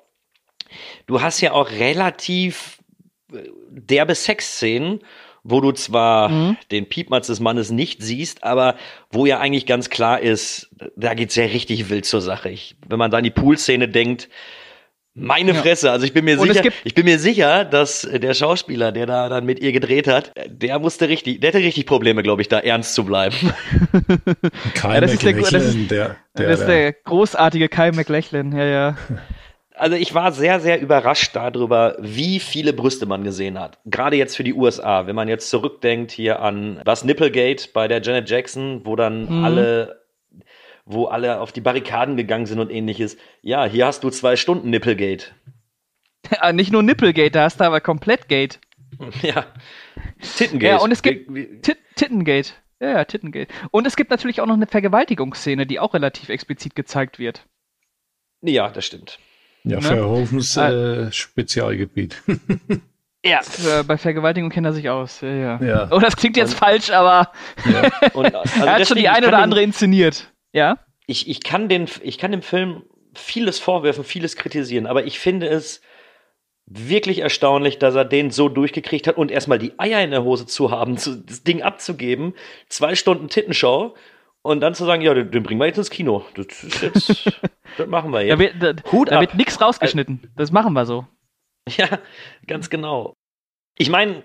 [1.06, 2.78] Du hast ja auch relativ
[3.32, 5.00] äh, derbe Sexszenen
[5.42, 6.56] wo du zwar mhm.
[6.70, 8.76] den Piepmatz des Mannes nicht siehst, aber
[9.10, 12.50] wo ja eigentlich ganz klar ist, da geht's ja richtig wild zur Sache.
[12.50, 14.28] Ich, wenn man da an die Poolszene denkt,
[15.14, 15.60] meine ja.
[15.60, 19.06] Fresse, also ich bin mir Und sicher, ich bin mir sicher, dass der Schauspieler, der
[19.06, 22.48] da dann mit ihr gedreht hat, der musste richtig, der hatte richtig Probleme, glaube ich,
[22.48, 23.34] da ernst zu bleiben.
[24.74, 28.56] Kyle ja, das, ist der, das, ist, der, der, das ist der großartige Kyle McLachlan,
[28.56, 28.96] ja, ja.
[29.80, 33.78] Also ich war sehr, sehr überrascht darüber, wie viele Brüste man gesehen hat.
[33.86, 35.06] Gerade jetzt für die USA.
[35.06, 39.42] Wenn man jetzt zurückdenkt hier an was Nipplegate bei der Janet Jackson, wo dann mhm.
[39.42, 40.02] alle,
[40.84, 43.16] wo alle auf die Barrikaden gegangen sind und ähnliches.
[43.40, 45.28] Ja, hier hast du zwei Stunden Nipplegate.
[46.30, 48.60] Ja, nicht nur Nipplegate, da hast du aber komplett Gate.
[49.22, 49.46] Ja.
[50.36, 50.72] Tittengate.
[50.72, 51.30] Ja, und es gibt
[51.94, 52.52] Tittengate.
[52.80, 53.50] Ja, ja, Tittengate.
[53.70, 57.46] Und es gibt natürlich auch noch eine Vergewaltigungsszene, die auch relativ explizit gezeigt wird.
[58.42, 59.18] Ja, das stimmt.
[59.64, 59.82] Ja, ne?
[59.82, 62.22] Verhofens äh, Spezialgebiet.
[63.22, 63.42] Ja,
[63.86, 65.20] bei Vergewaltigung kennt er sich aus.
[65.20, 65.62] Ja, ja.
[65.62, 65.88] ja.
[65.90, 67.30] Oh, das klingt jetzt und, falsch, aber
[67.70, 67.90] ja.
[68.14, 70.32] und, also er hat schon die eine oder andere inszeniert.
[70.52, 70.78] Ja?
[71.06, 72.82] Ich, ich, kann den, ich kann dem Film
[73.14, 75.82] vieles vorwerfen, vieles kritisieren, aber ich finde es
[76.64, 80.46] wirklich erstaunlich, dass er den so durchgekriegt hat und erstmal die Eier in der Hose
[80.46, 82.34] zu haben, zu, das Ding abzugeben,
[82.68, 83.94] zwei Stunden Tittenshow
[84.42, 86.24] und dann zu sagen, ja, den, den bringen wir jetzt ins Kino.
[86.34, 87.32] Das ist jetzt,
[87.76, 88.32] das machen wir jetzt.
[88.32, 90.32] Da wird, da, Hut da wird nichts rausgeschnitten.
[90.36, 91.06] Das machen wir so.
[91.76, 92.00] Ja,
[92.48, 93.14] ganz genau.
[93.78, 94.24] Ich meine,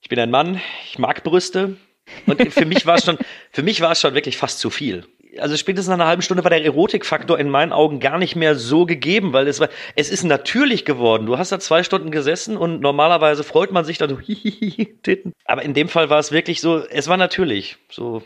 [0.00, 1.76] ich bin ein Mann, ich mag Brüste.
[2.24, 3.18] Und für mich war es schon,
[3.50, 5.04] für mich war es schon wirklich fast zu viel.
[5.38, 8.54] Also spätestens nach einer halben Stunde war der Erotikfaktor in meinen Augen gar nicht mehr
[8.54, 11.26] so gegeben, weil es war, es ist natürlich geworden.
[11.26, 15.32] Du hast da zwei Stunden gesessen und normalerweise freut man sich dann so, hihihi, Titten.
[15.44, 18.22] Aber in dem Fall war es wirklich so, es war natürlich so,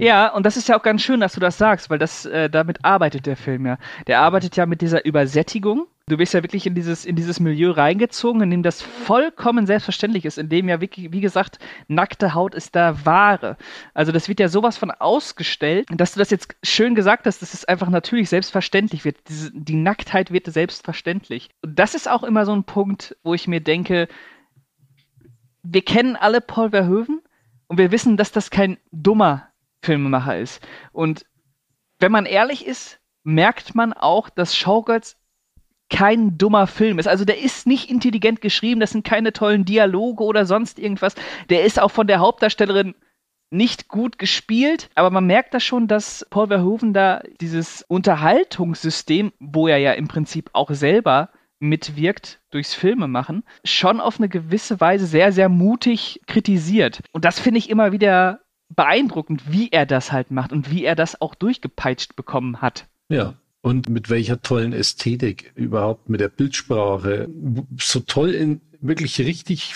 [0.00, 2.48] ja, und das ist ja auch ganz schön, dass du das sagst, weil das äh,
[2.48, 3.78] damit arbeitet der Film ja.
[4.06, 5.86] Der arbeitet ja mit dieser Übersättigung.
[6.08, 10.24] Du wirst ja wirklich in dieses, in dieses Milieu reingezogen, in dem das vollkommen selbstverständlich
[10.24, 13.56] ist, in dem ja wirklich, wie gesagt, nackte Haut ist da Ware.
[13.94, 17.54] Also das wird ja sowas von ausgestellt, dass du das jetzt schön gesagt hast, dass
[17.54, 19.18] es einfach natürlich selbstverständlich wird.
[19.28, 21.50] Diese, die Nacktheit wird selbstverständlich.
[21.62, 24.08] Und das ist auch immer so ein Punkt, wo ich mir denke,
[25.62, 27.20] wir kennen alle Paul Verhoeven
[27.68, 29.49] und wir wissen, dass das kein dummer
[29.82, 30.66] Filmemacher ist.
[30.92, 31.24] Und
[31.98, 35.16] wenn man ehrlich ist, merkt man auch, dass Showgirls
[35.90, 37.08] kein dummer Film ist.
[37.08, 41.14] Also der ist nicht intelligent geschrieben, das sind keine tollen Dialoge oder sonst irgendwas.
[41.50, 42.94] Der ist auch von der Hauptdarstellerin
[43.50, 49.66] nicht gut gespielt, aber man merkt da schon, dass Paul Verhoeven da dieses Unterhaltungssystem, wo
[49.66, 55.06] er ja im Prinzip auch selber mitwirkt durchs Filme machen, schon auf eine gewisse Weise
[55.06, 57.00] sehr, sehr mutig kritisiert.
[57.12, 58.40] Und das finde ich immer wieder
[58.74, 62.88] beeindruckend, wie er das halt macht und wie er das auch durchgepeitscht bekommen hat.
[63.08, 63.34] Ja.
[63.62, 67.28] Und mit welcher tollen Ästhetik überhaupt, mit der Bildsprache.
[67.78, 69.74] So toll in, wirklich richtig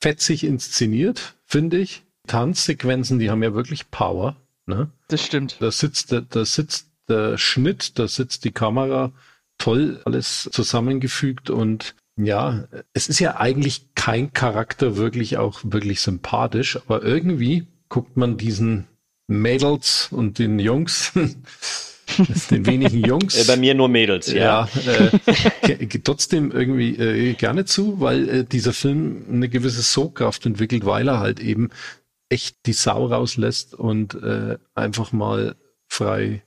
[0.00, 2.02] fetzig inszeniert, finde ich.
[2.26, 4.36] Tanzsequenzen, die haben ja wirklich Power.
[4.66, 4.90] Ne?
[5.08, 5.56] Das stimmt.
[5.60, 9.12] Da sitzt, der, da sitzt der Schnitt, da sitzt die Kamera,
[9.58, 16.76] toll alles zusammengefügt und ja, es ist ja eigentlich kein Charakter wirklich auch wirklich sympathisch,
[16.76, 18.86] aber irgendwie guckt man diesen
[19.28, 21.12] Mädels und den Jungs,
[22.50, 23.36] den wenigen Jungs.
[23.36, 24.68] Äh, bei mir nur Mädels, ja.
[24.84, 25.10] ja
[25.68, 31.08] äh, trotzdem irgendwie äh, gerne zu, weil äh, dieser Film eine gewisse Sogkraft entwickelt, weil
[31.08, 31.70] er halt eben
[32.28, 35.56] echt die Sau rauslässt und äh, einfach mal
[35.88, 36.42] frei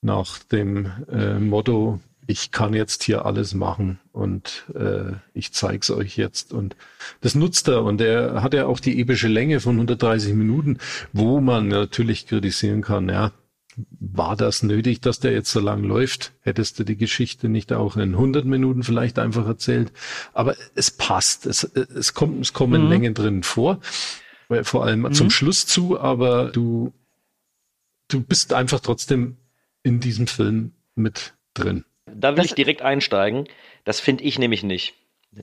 [0.00, 6.16] nach dem äh, Motto ich kann jetzt hier alles machen und äh, ich zeig's euch
[6.16, 6.52] jetzt.
[6.52, 6.76] Und
[7.20, 7.84] das nutzt er.
[7.84, 10.78] Und er hat ja auch die epische Länge von 130 Minuten,
[11.12, 13.32] wo man natürlich kritisieren kann, ja,
[14.00, 16.32] war das nötig, dass der jetzt so lang läuft?
[16.40, 19.92] Hättest du die Geschichte nicht auch in 100 Minuten vielleicht einfach erzählt?
[20.32, 21.46] Aber es passt.
[21.46, 22.88] Es, es, kommt, es kommen mhm.
[22.88, 23.80] Längen drin vor.
[24.62, 25.12] Vor allem mhm.
[25.12, 26.92] zum Schluss zu, aber du,
[28.08, 29.36] du bist einfach trotzdem
[29.82, 31.84] in diesem Film mit drin.
[32.06, 33.48] Da will das, ich direkt einsteigen.
[33.84, 34.94] Das finde ich nämlich nicht.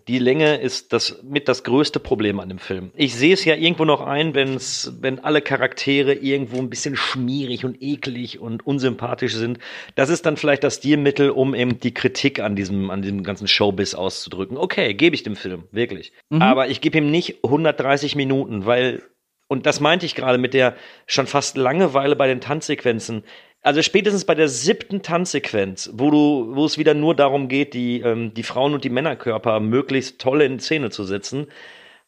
[0.08, 2.92] Die Länge ist das mit das größte Problem an dem Film.
[2.96, 7.64] Ich sehe es ja irgendwo noch ein, wenn's, wenn alle Charaktere irgendwo ein bisschen schmierig
[7.64, 9.60] und eklig und unsympathisch sind.
[9.94, 13.48] Das ist dann vielleicht das Stilmittel, um eben die Kritik an diesem, an diesem ganzen
[13.48, 14.58] Showbiz auszudrücken.
[14.58, 16.12] Okay, gebe ich dem Film, wirklich.
[16.30, 16.42] Mhm.
[16.42, 19.04] Aber ich gebe ihm nicht 130 Minuten, weil,
[19.48, 23.24] und das meinte ich gerade mit der schon fast Langeweile bei den Tanzsequenzen
[23.64, 28.02] also spätestens bei der siebten Tanzsequenz, wo du, wo es wieder nur darum geht, die,
[28.02, 31.48] ähm, die Frauen- und die Männerkörper möglichst toll in Szene zu setzen,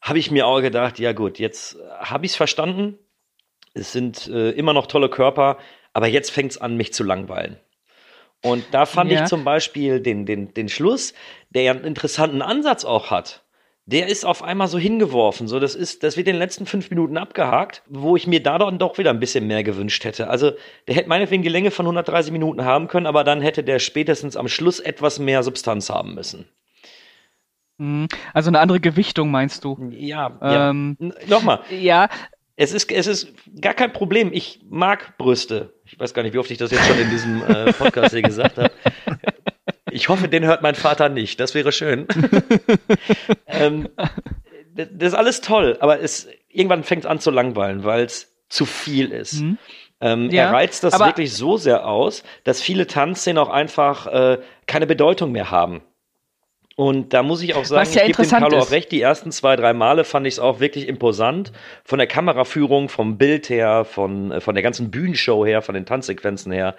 [0.01, 2.99] habe ich mir auch gedacht, ja gut, jetzt habe ich es verstanden.
[3.73, 5.57] Es sind äh, immer noch tolle Körper,
[5.93, 7.57] aber jetzt fängt es an, mich zu langweilen.
[8.43, 9.23] Und da fand ja.
[9.23, 11.13] ich zum Beispiel den, den, den Schluss,
[11.49, 13.44] der ja einen interessanten Ansatz auch hat
[13.87, 15.47] der ist auf einmal so hingeworfen.
[15.47, 18.57] So, das ist, das wird in den letzten fünf Minuten abgehakt, wo ich mir da
[18.57, 20.27] dann doch wieder ein bisschen mehr gewünscht hätte.
[20.27, 20.53] Also,
[20.87, 24.37] der hätte meinetwegen die Länge von 130 Minuten haben können, aber dann hätte der spätestens
[24.37, 26.47] am Schluss etwas mehr Substanz haben müssen.
[27.77, 28.07] Mhm.
[28.33, 29.77] Also eine andere Gewichtung meinst du?
[29.91, 31.09] Ja, ähm, ja.
[31.27, 31.59] Nochmal.
[31.69, 32.09] Ja.
[32.57, 34.31] Es ist, es ist gar kein Problem.
[34.31, 35.73] Ich mag Brüste.
[35.83, 38.21] Ich weiß gar nicht, wie oft ich das jetzt schon in diesem äh, Podcast hier
[38.21, 38.71] gesagt habe.
[39.95, 41.39] Ich hoffe, den hört mein Vater nicht.
[41.39, 42.05] Das wäre schön.
[43.47, 43.87] ähm,
[44.73, 48.65] das ist alles toll, aber es, irgendwann fängt es an zu langweilen, weil es zu
[48.65, 49.41] viel ist.
[49.41, 49.57] Mhm.
[50.01, 54.39] Ähm, ja, er reizt das wirklich so sehr aus, dass viele Tanzszenen auch einfach äh,
[54.65, 55.81] keine Bedeutung mehr haben.
[56.75, 59.31] Und da muss ich auch sagen, ja ich gebe dem Carlo auch recht, die ersten
[59.31, 61.53] zwei, drei Male fand ich es auch wirklich imposant.
[61.85, 65.85] Von der Kameraführung, vom Bild her, von, äh, von der ganzen Bühnenshow her, von den
[65.85, 66.75] Tanzsequenzen her.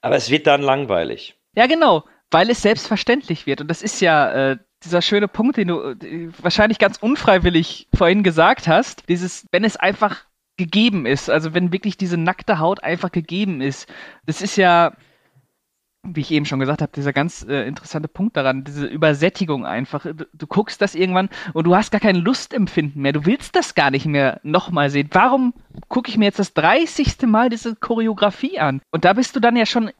[0.00, 1.36] Aber es wird dann langweilig.
[1.54, 3.60] Ja, genau weil es selbstverständlich wird.
[3.60, 8.22] Und das ist ja äh, dieser schöne Punkt, den du äh, wahrscheinlich ganz unfreiwillig vorhin
[8.22, 9.08] gesagt hast.
[9.08, 10.24] Dieses, wenn es einfach
[10.60, 13.90] gegeben ist, also wenn wirklich diese nackte Haut einfach gegeben ist.
[14.26, 14.92] Das ist ja,
[16.02, 20.02] wie ich eben schon gesagt habe, dieser ganz äh, interessante Punkt daran, diese Übersättigung einfach.
[20.02, 23.14] Du, du, guckst das irgendwann und du hast gar kein Lustempfinden mehr.
[23.14, 25.08] Du willst das gar nicht mehr nochmal sehen.
[25.12, 25.54] Warum
[25.88, 27.22] gucke ich mir jetzt das 30.
[27.22, 28.82] Mal diese Choreografie an?
[28.90, 29.90] Und da bist du dann ja schon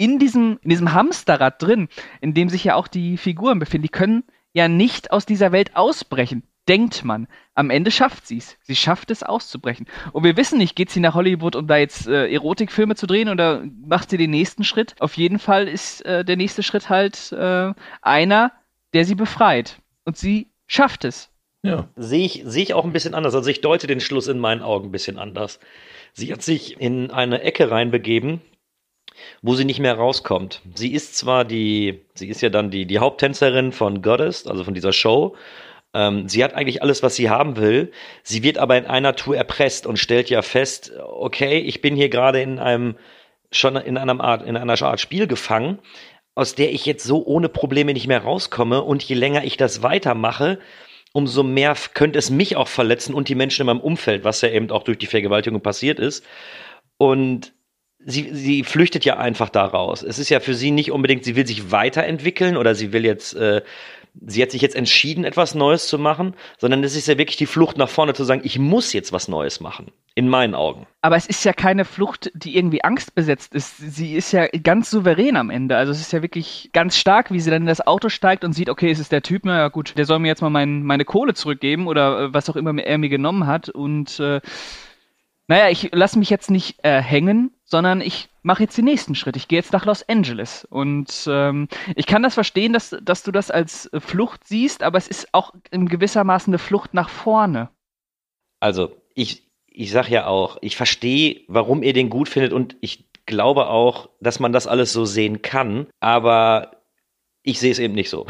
[0.00, 1.88] in diesem, in diesem Hamsterrad drin,
[2.22, 5.76] in dem sich ja auch die Figuren befinden, die können ja nicht aus dieser Welt
[5.76, 6.42] ausbrechen.
[6.68, 7.28] Denkt man.
[7.54, 8.56] Am Ende schafft sie es.
[8.62, 9.86] Sie schafft es auszubrechen.
[10.12, 13.28] Und wir wissen nicht, geht sie nach Hollywood, um da jetzt äh, Erotikfilme zu drehen
[13.28, 14.94] oder macht sie den nächsten Schritt?
[15.00, 18.52] Auf jeden Fall ist äh, der nächste Schritt halt äh, einer,
[18.94, 19.82] der sie befreit.
[20.06, 21.28] Und sie schafft es.
[21.62, 21.90] Ja.
[21.96, 23.34] Sehe ich, sehe ich auch ein bisschen anders.
[23.34, 25.60] Also ich deute den Schluss in meinen Augen ein bisschen anders.
[26.14, 28.40] Sie hat sich in eine Ecke reinbegeben,
[29.42, 30.62] wo sie nicht mehr rauskommt.
[30.74, 34.74] Sie ist zwar die, sie ist ja dann die, die Haupttänzerin von Goddess, also von
[34.74, 35.36] dieser Show.
[35.92, 37.90] Ähm, sie hat eigentlich alles, was sie haben will.
[38.22, 42.08] Sie wird aber in einer Tour erpresst und stellt ja fest, okay, ich bin hier
[42.08, 42.96] gerade in einem,
[43.50, 45.78] schon in einer Art, in einer Art Spiel gefangen,
[46.34, 48.82] aus der ich jetzt so ohne Probleme nicht mehr rauskomme.
[48.82, 50.58] Und je länger ich das weitermache,
[51.12, 54.50] umso mehr könnte es mich auch verletzen und die Menschen in meinem Umfeld, was ja
[54.50, 56.24] eben auch durch die Vergewaltigung passiert ist.
[56.98, 57.52] Und
[58.04, 60.02] sie, sie flüchtet ja einfach daraus.
[60.02, 63.34] Es ist ja für sie nicht unbedingt, sie will sich weiterentwickeln oder sie will jetzt,
[63.34, 63.62] äh,
[64.26, 67.46] sie hat sich jetzt entschieden, etwas Neues zu machen, sondern es ist ja wirklich die
[67.46, 69.92] Flucht nach vorne zu sagen, ich muss jetzt was Neues machen.
[70.16, 70.86] In meinen Augen.
[71.02, 73.76] Aber es ist ja keine Flucht, die irgendwie angstbesetzt ist.
[73.78, 75.76] Sie ist ja ganz souverän am Ende.
[75.76, 78.52] Also es ist ja wirklich ganz stark, wie sie dann in das Auto steigt und
[78.52, 81.04] sieht, okay, es ist der Typ, na gut, der soll mir jetzt mal mein, meine
[81.04, 83.68] Kohle zurückgeben oder äh, was auch immer er mir genommen hat.
[83.68, 84.40] Und äh,
[85.46, 89.36] naja, ich lasse mich jetzt nicht äh, hängen, sondern ich mache jetzt den nächsten Schritt.
[89.36, 90.66] Ich gehe jetzt nach Los Angeles.
[90.68, 95.08] Und ähm, ich kann das verstehen, dass, dass du das als Flucht siehst, aber es
[95.08, 97.70] ist auch in gewissermaßen eine Flucht nach vorne.
[98.58, 103.08] Also, ich, ich sag ja auch, ich verstehe, warum ihr den gut findet und ich
[103.26, 106.72] glaube auch, dass man das alles so sehen kann, aber
[107.42, 108.26] ich sehe es eben nicht so.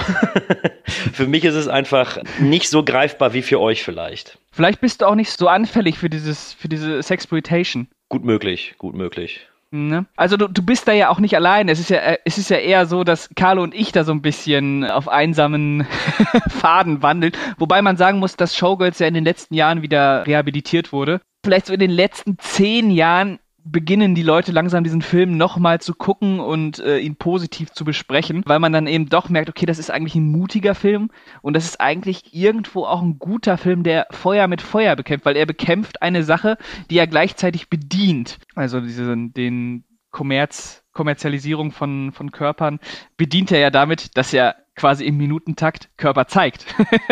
[1.12, 4.38] für mich ist es einfach nicht so greifbar wie für euch vielleicht.
[4.52, 7.88] Vielleicht bist du auch nicht so anfällig für dieses, für diese Sexploitation.
[8.10, 9.46] Gut möglich, gut möglich.
[9.72, 10.04] Ne?
[10.16, 11.68] Also du, du bist da ja auch nicht allein.
[11.68, 14.10] Es ist ja, äh, es ist ja eher so, dass Carlo und ich da so
[14.10, 15.86] ein bisschen auf einsamen
[16.48, 17.32] Faden wandeln.
[17.56, 21.20] Wobei man sagen muss, dass Showgirls ja in den letzten Jahren wieder rehabilitiert wurde.
[21.44, 25.94] Vielleicht so in den letzten zehn Jahren beginnen die Leute langsam diesen Film nochmal zu
[25.94, 29.78] gucken und äh, ihn positiv zu besprechen, weil man dann eben doch merkt, okay, das
[29.78, 31.10] ist eigentlich ein mutiger Film
[31.42, 35.36] und das ist eigentlich irgendwo auch ein guter Film, der Feuer mit Feuer bekämpft, weil
[35.36, 36.56] er bekämpft eine Sache,
[36.90, 38.38] die er gleichzeitig bedient.
[38.54, 42.80] Also diesen, den Kommerz, Kommerzialisierung von, von Körpern
[43.16, 46.64] bedient er ja damit, dass er quasi im Minutentakt Körper zeigt.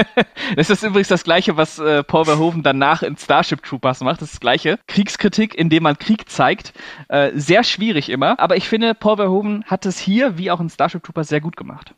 [0.56, 4.22] das ist übrigens das Gleiche, was äh, Paul Verhoeven danach in Starship Troopers macht.
[4.22, 4.78] Das ist das Gleiche.
[4.86, 6.72] Kriegskritik, indem man Krieg zeigt.
[7.08, 8.40] Äh, sehr schwierig immer.
[8.40, 11.58] Aber ich finde, Paul Verhoeven hat es hier, wie auch in Starship Troopers, sehr gut
[11.58, 11.94] gemacht.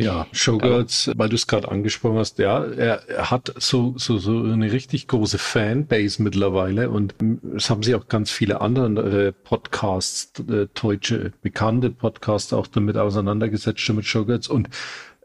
[0.00, 4.44] Ja, Showgirls, weil du es gerade angesprochen hast, ja, er, er, hat so, so, so
[4.44, 7.16] eine richtig große Fanbase mittlerweile und
[7.56, 13.88] es haben sich auch ganz viele andere Podcasts, äh, deutsche, bekannte Podcasts auch damit auseinandergesetzt
[13.88, 14.68] mit Showgirls und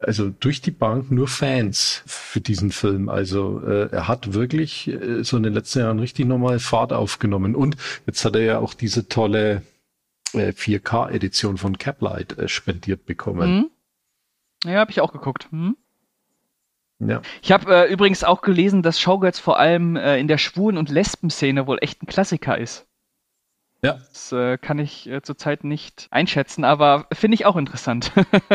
[0.01, 3.09] also durch die Bank nur Fans für diesen Film.
[3.09, 7.55] Also äh, er hat wirklich äh, so in den letzten Jahren richtig nochmal Fahrt aufgenommen
[7.55, 9.61] und jetzt hat er ja auch diese tolle
[10.33, 13.55] äh, 4K-Edition von Caplight äh, spendiert bekommen.
[13.55, 13.69] Mhm.
[14.63, 15.47] Ja, habe ich auch geguckt.
[15.51, 15.75] Hm?
[16.99, 17.21] Ja.
[17.41, 20.89] Ich habe äh, übrigens auch gelesen, dass Showgirls vor allem äh, in der Schwulen- und
[20.89, 22.87] Lesben-Szene wohl echt ein Klassiker ist.
[23.81, 23.93] Ja.
[23.93, 28.13] Das äh, kann ich äh, zurzeit nicht einschätzen, aber finde ich auch interessant.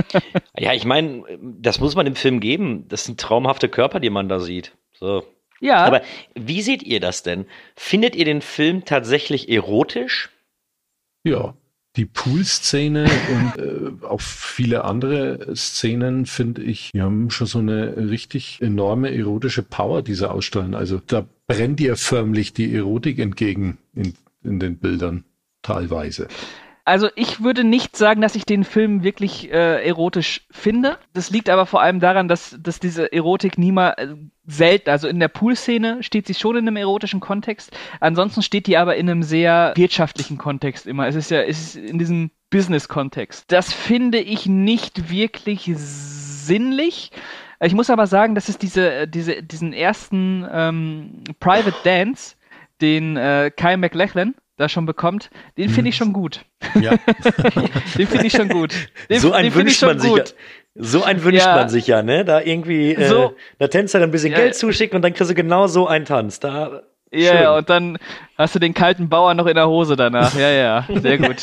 [0.57, 2.89] ja, ich meine, das muss man im Film geben.
[2.89, 4.75] Das sind traumhafte Körper, die man da sieht.
[4.95, 5.25] So.
[5.61, 5.85] Ja.
[5.85, 6.01] Aber
[6.35, 7.47] wie seht ihr das denn?
[7.77, 10.31] Findet ihr den Film tatsächlich erotisch?
[11.25, 11.55] Ja
[11.99, 17.97] die Pool-Szene und äh, auch viele andere Szenen, finde ich, die haben schon so eine
[17.97, 20.75] richtig enorme erotische Power, diese ausstrahlen.
[20.75, 25.25] Also da brennt ihr förmlich die Erotik entgegen in, in den Bildern
[25.63, 26.29] teilweise.
[26.89, 30.97] Also ich würde nicht sagen, dass ich den Film wirklich äh, erotisch finde.
[31.13, 34.15] Das liegt aber vor allem daran, dass, dass diese Erotik niemals äh,
[34.47, 37.77] selten, also in der Pool-Szene steht sie schon in einem erotischen Kontext.
[38.01, 41.07] Ansonsten steht die aber in einem sehr wirtschaftlichen Kontext immer.
[41.07, 43.45] Es ist ja, es ist in diesem Business-Kontext.
[43.53, 47.11] Das finde ich nicht wirklich sinnlich.
[47.61, 52.37] Ich muss aber sagen, dass es diese, diese, diesen ersten ähm, Private Dance,
[52.81, 56.07] den äh, Kyle McLachlan da schon bekommt, den finde ich hm.
[56.07, 56.45] schon gut.
[56.81, 56.91] Ja.
[57.97, 58.75] den finde ich schon gut.
[59.09, 60.25] Den, so einen wünscht man sich ja.
[60.75, 61.57] So einen wünscht ja.
[61.57, 62.25] man sich ja, ne?
[62.25, 64.39] Da irgendwie äh, so, einer Tänzerin ein bisschen ja.
[64.39, 66.41] Geld zuschicken und dann kriegst du genau so einen Tanz.
[66.41, 67.99] Da ja, ja, und dann
[68.37, 70.35] hast du den kalten Bauer noch in der Hose danach.
[70.35, 71.37] Ja, ja, sehr gut.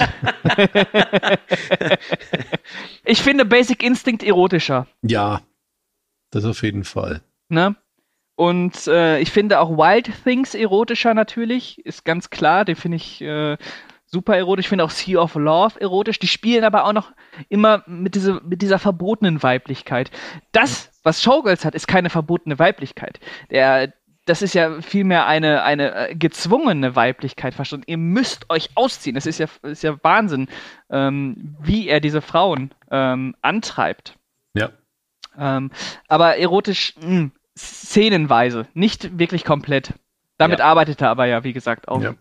[3.06, 4.86] ich finde Basic Instinct erotischer.
[5.02, 5.42] Ja,
[6.30, 7.22] das auf jeden Fall.
[7.50, 7.76] Ne?
[8.36, 12.66] Und äh, ich finde auch Wild Things erotischer natürlich, ist ganz klar.
[12.66, 13.58] Den finde ich äh,
[14.08, 14.66] super erotisch.
[14.66, 16.20] Ich finde auch Sea of Love erotisch.
[16.20, 17.12] Die spielen aber auch noch
[17.50, 20.12] immer mit, diese, mit dieser verbotenen Weiblichkeit.
[20.52, 23.20] Das, was Showgirls hat, ist keine verbotene Weiblichkeit.
[23.52, 23.94] Der,
[24.26, 27.86] das ist ja vielmehr eine, eine äh, gezwungene Weiblichkeit verstanden.
[27.88, 29.16] Ihr müsst euch ausziehen.
[29.16, 30.48] Das ist ja, ist ja Wahnsinn,
[30.90, 34.18] ähm, wie er diese Frauen ähm, antreibt.
[34.56, 34.72] Ja.
[35.38, 35.72] Ähm,
[36.08, 39.94] aber erotisch, mh, hm, szenenweise, nicht wirklich komplett.
[40.38, 40.66] Damit ja.
[40.66, 42.02] arbeitet er aber ja, wie gesagt, auch.
[42.02, 42.16] Ja.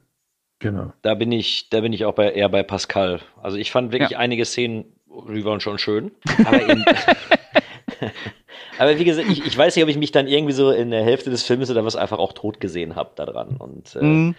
[0.60, 0.92] Genau.
[1.02, 3.20] Da bin ich, da bin ich auch bei, eher bei Pascal.
[3.42, 4.18] Also ich fand wirklich ja.
[4.18, 4.84] einige Szenen,
[5.28, 6.12] die waren schon schön.
[6.44, 6.84] Aber, eben,
[8.78, 11.04] aber wie gesagt, ich, ich, weiß nicht, ob ich mich dann irgendwie so in der
[11.04, 13.56] Hälfte des Films oder was einfach auch tot gesehen habe daran.
[13.56, 14.34] Und äh, mhm.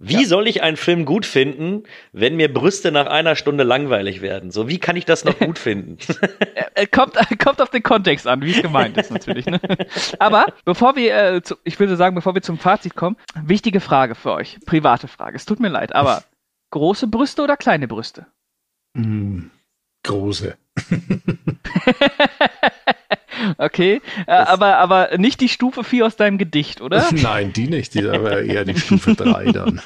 [0.00, 0.28] Wie ja.
[0.28, 1.82] soll ich einen Film gut finden,
[2.12, 4.52] wenn mir Brüste nach einer Stunde langweilig werden?
[4.52, 5.98] So, wie kann ich das noch gut finden?
[6.92, 9.46] kommt, kommt auf den Kontext an, wie es gemeint ist natürlich.
[9.46, 9.60] Ne?
[10.18, 14.14] Aber bevor wir, äh, zu, ich würde sagen, bevor wir zum Fazit kommen, wichtige Frage
[14.14, 15.36] für euch, private Frage.
[15.36, 16.22] Es tut mir leid, aber
[16.70, 18.26] große Brüste oder kleine Brüste?
[18.94, 19.46] Mm,
[20.04, 20.56] große.
[23.58, 27.08] Okay, äh, aber, aber nicht die Stufe 4 aus deinem Gedicht, oder?
[27.12, 29.80] Nein, die nicht, die aber eher die Stufe 3 dann.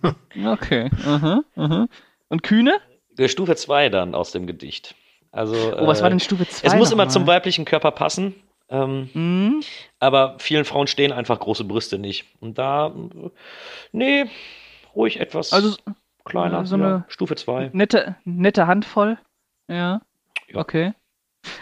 [0.46, 1.88] okay, aha, aha.
[2.28, 2.78] Und Kühne?
[3.26, 4.94] Stufe 2 dann aus dem Gedicht.
[5.32, 6.66] Also, oh, was war denn Stufe 2?
[6.66, 7.10] Es muss immer mal?
[7.10, 8.34] zum weiblichen Körper passen.
[8.70, 9.60] Ähm, mhm.
[9.98, 12.26] Aber vielen Frauen stehen einfach große Brüste nicht.
[12.40, 12.92] Und da,
[13.92, 14.26] nee,
[14.94, 15.76] ruhig etwas also,
[16.24, 16.66] kleiner.
[16.66, 17.70] So eine Stufe 2.
[17.72, 19.18] Nette, nette Handvoll.
[19.68, 20.00] Ja.
[20.48, 20.60] ja.
[20.60, 20.92] Okay.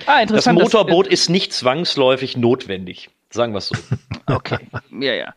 [0.06, 0.58] Ah, interessant.
[0.58, 3.10] Das Motorboot ist nicht zwangsläufig notwendig.
[3.30, 3.76] Sagen wir es so.
[4.34, 4.58] okay.
[4.90, 5.34] Ja, ja.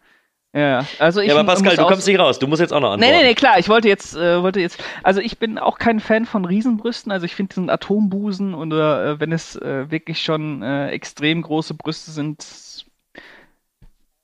[0.51, 1.27] Ja, also ich.
[1.27, 2.39] Ja, aber Pascal, du kommst nicht raus.
[2.39, 3.11] Du musst jetzt auch noch antworten.
[3.11, 3.59] Nee, nee, nee, klar.
[3.59, 4.83] Ich wollte jetzt, äh, wollte jetzt.
[5.03, 7.11] Also ich bin auch kein Fan von Riesenbrüsten.
[7.11, 11.75] Also ich finde diesen Atombusen oder äh, wenn es äh, wirklich schon äh, extrem große
[11.75, 12.85] Brüste sind,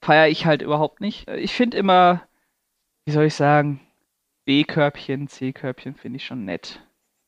[0.01, 1.29] feiere ich halt überhaupt nicht.
[1.29, 2.23] Ich finde immer,
[3.05, 3.81] wie soll ich sagen,
[4.45, 6.81] B-Körbchen, C-Körbchen finde ich schon nett.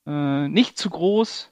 [0.07, 1.51] Äh, nicht zu groß,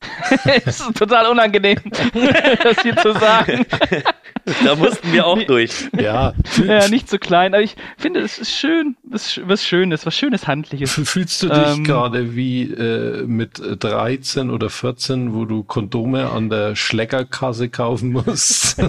[0.64, 1.78] es ist total unangenehm,
[2.62, 3.66] das hier zu sagen.
[4.64, 5.88] da mussten wir auch durch.
[5.98, 6.32] Ja.
[6.64, 10.46] ja, nicht so klein, aber ich finde, es ist schön, was, was Schönes, was Schönes
[10.46, 10.92] Handliches.
[10.92, 16.48] Fühlst du dich ähm, gerade wie äh, mit 13 oder 14, wo du Kondome an
[16.48, 18.82] der Schleckerkasse kaufen musst?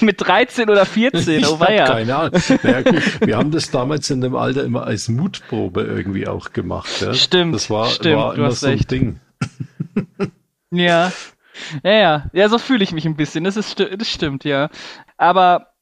[0.00, 1.86] mit 13 oder 14, oh weia.
[1.86, 2.40] Keine Ahnung.
[2.62, 2.82] Ja,
[3.26, 7.00] wir haben das damals in dem Alter immer als Mutprobe irgendwie auch gemacht.
[7.00, 7.14] Ja?
[7.14, 7.54] Stimmt.
[7.54, 8.90] Das war, stimmt, war immer so ein recht.
[8.90, 9.20] Ding.
[10.70, 11.12] Ja.
[11.82, 12.30] Ja, ja.
[12.32, 13.44] Ja, so fühle ich mich ein bisschen.
[13.44, 14.68] Das, ist, das stimmt, ja.
[15.16, 15.72] Aber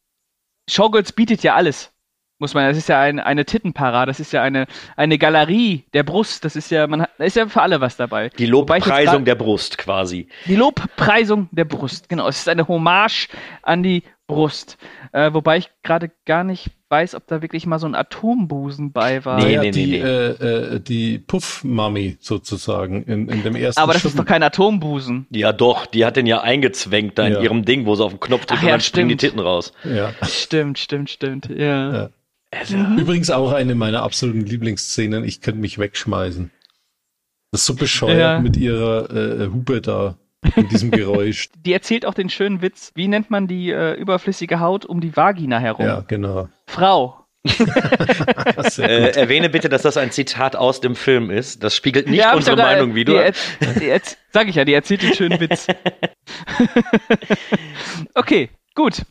[0.68, 1.92] Showgirls bietet ja alles.
[2.38, 6.02] Muss man, das ist ja ein, eine Tittenparade, das ist ja eine, eine Galerie der
[6.02, 8.28] Brust, das ist ja, man da ist ja für alle was dabei.
[8.28, 10.28] Die Lobpreisung der Brust quasi.
[10.44, 12.28] Die Lobpreisung der Brust, genau.
[12.28, 13.28] Es ist eine Hommage
[13.62, 14.76] an die Brust.
[15.12, 19.24] Äh, wobei ich gerade gar nicht weiß, ob da wirklich mal so ein Atombusen bei
[19.24, 19.42] war.
[19.42, 24.02] Nee, nee, die, nee, äh, äh, die Puff-Mami sozusagen in, in dem ersten Aber das
[24.02, 24.14] Schuppen.
[24.14, 25.26] ist doch kein Atombusen.
[25.30, 27.38] Ja doch, die hat den ja eingezwängt da ja.
[27.38, 29.40] in ihrem Ding, wo sie auf den Knopf drückt und ja, dann springen die Titten
[29.40, 29.72] raus.
[29.84, 30.12] Ja.
[30.22, 31.48] Stimmt, stimmt, stimmt.
[31.48, 31.92] Ja.
[31.92, 32.10] ja.
[32.52, 32.76] Also.
[32.76, 35.24] Übrigens auch eine meiner absoluten Lieblingsszenen.
[35.24, 36.50] Ich könnte mich wegschmeißen.
[37.50, 40.16] Das ist so bescheuert mit ihrer äh, Hupe da
[40.54, 41.48] in diesem Geräusch.
[41.64, 45.16] Die erzählt auch den schönen Witz, wie nennt man die äh, überflüssige Haut um die
[45.16, 45.86] Vagina herum?
[45.86, 46.48] Ja, genau.
[46.66, 47.26] Frau.
[48.78, 51.62] äh, erwähne bitte, dass das ein Zitat aus dem Film ist.
[51.62, 53.04] Das spiegelt nicht ja, unsere sogar, Meinung die,
[54.32, 55.68] sag ich ja, die erzählt den schönen Witz.
[58.14, 59.02] okay, gut.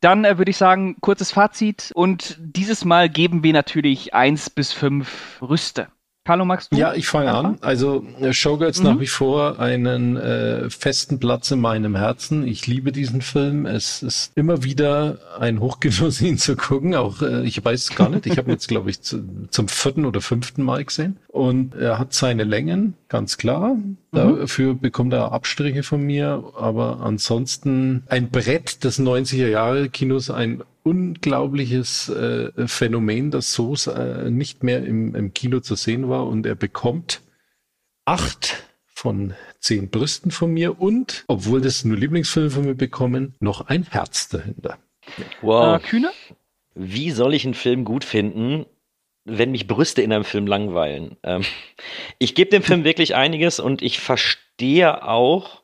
[0.00, 1.92] Dann äh, würde ich sagen, kurzes Fazit.
[1.94, 5.88] Und dieses Mal geben wir natürlich eins bis fünf Rüste.
[6.24, 6.76] Carlo, magst du?
[6.76, 7.58] Ja, ich fange an.
[7.62, 8.84] Also äh, Showgirls mhm.
[8.84, 12.46] nach wie vor einen äh, festen Platz in meinem Herzen.
[12.46, 13.66] Ich liebe diesen Film.
[13.66, 16.94] Es ist immer wieder ein Hochgenuss, ihn zu gucken.
[16.94, 18.26] Auch äh, ich weiß gar nicht.
[18.26, 21.16] Ich habe ihn jetzt, glaube ich, zu, zum vierten oder fünften Mal gesehen.
[21.26, 23.74] Und er hat seine Längen, ganz klar.
[23.74, 23.96] Mhm.
[24.12, 26.44] Dafür bekommt er Abstriche von mir.
[26.56, 34.30] Aber ansonsten ein Brett des 90er Jahre Kinos, ein unglaubliches äh, Phänomen, dass so äh,
[34.30, 37.22] nicht mehr im, im Kino zu sehen war und er bekommt
[38.04, 43.62] acht von zehn Brüsten von mir und, obwohl das nur Lieblingsfilme von mir bekommen, noch
[43.62, 44.78] ein Herz dahinter.
[45.40, 45.76] Wow.
[45.76, 46.10] Äh, Kühne?
[46.74, 48.66] Wie soll ich einen Film gut finden,
[49.24, 51.16] wenn mich Brüste in einem Film langweilen?
[51.22, 51.42] Ähm,
[52.18, 55.62] ich gebe dem Film wirklich einiges und ich verstehe auch,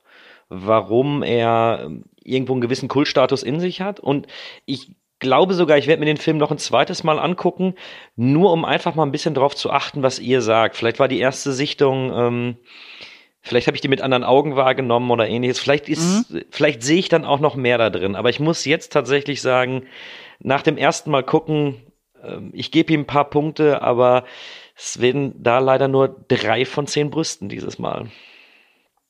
[0.48, 1.90] warum er
[2.22, 4.00] irgendwo einen gewissen Kultstatus in sich hat.
[4.00, 4.26] Und
[4.66, 7.74] ich glaube sogar, ich werde mir den Film noch ein zweites Mal angucken,
[8.16, 10.76] nur um einfach mal ein bisschen drauf zu achten, was ihr sagt.
[10.76, 12.56] Vielleicht war die erste Sichtung, ähm,
[13.40, 15.58] vielleicht habe ich die mit anderen Augen wahrgenommen oder ähnliches.
[15.58, 16.42] Vielleicht ist, mhm.
[16.50, 18.16] vielleicht sehe ich dann auch noch mehr da drin.
[18.16, 19.86] Aber ich muss jetzt tatsächlich sagen,
[20.40, 21.76] nach dem ersten Mal gucken,
[22.22, 24.24] ähm, ich gebe ihm ein paar Punkte, aber
[24.76, 28.08] es werden da leider nur drei von zehn Brüsten dieses Mal.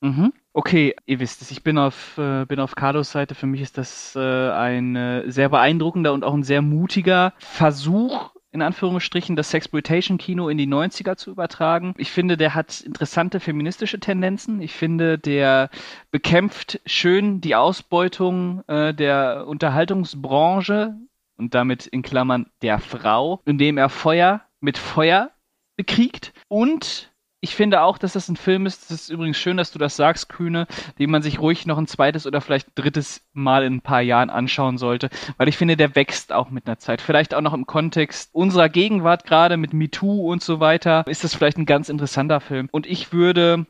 [0.00, 0.32] Mhm.
[0.58, 3.36] Okay, ihr wisst es, ich bin auf, äh, bin auf Carlos Seite.
[3.36, 8.32] Für mich ist das äh, ein äh, sehr beeindruckender und auch ein sehr mutiger Versuch,
[8.50, 11.94] in Anführungsstrichen, das Sexploitation-Kino in die 90er zu übertragen.
[11.96, 14.60] Ich finde, der hat interessante feministische Tendenzen.
[14.60, 15.70] Ich finde, der
[16.10, 20.96] bekämpft schön die Ausbeutung äh, der Unterhaltungsbranche
[21.36, 25.30] und damit in Klammern der Frau, indem er Feuer mit Feuer
[25.76, 27.07] bekriegt und
[27.40, 29.94] ich finde auch, dass das ein Film ist, das ist übrigens schön, dass du das
[29.94, 30.66] sagst, Kühne,
[30.98, 34.30] den man sich ruhig noch ein zweites oder vielleicht drittes Mal in ein paar Jahren
[34.30, 37.00] anschauen sollte, weil ich finde, der wächst auch mit einer Zeit.
[37.00, 41.34] Vielleicht auch noch im Kontext unserer Gegenwart gerade mit MeToo und so weiter, ist das
[41.34, 42.68] vielleicht ein ganz interessanter Film.
[42.72, 43.66] Und ich würde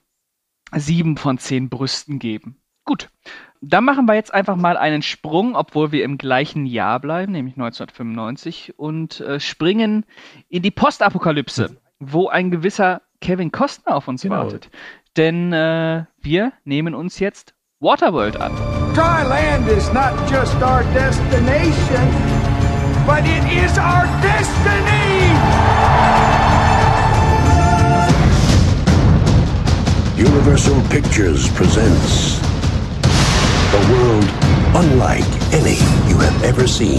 [0.74, 2.60] sieben von zehn Brüsten geben.
[2.84, 3.10] Gut.
[3.60, 7.56] Dann machen wir jetzt einfach mal einen Sprung, obwohl wir im gleichen Jahr bleiben, nämlich
[7.56, 10.06] 1995, und äh, springen
[10.48, 14.36] in die Postapokalypse, wo ein gewisser Kevin Costner auf uns genau.
[14.36, 14.70] wartet.
[15.16, 18.52] Denn äh, wir nehmen uns jetzt Waterworld an.
[18.94, 22.08] Dry land is not just our destination,
[23.06, 25.08] but it is our destiny!
[30.16, 32.40] Universal Pictures presents
[33.72, 34.24] a world
[34.74, 36.98] unlike any you have ever seen.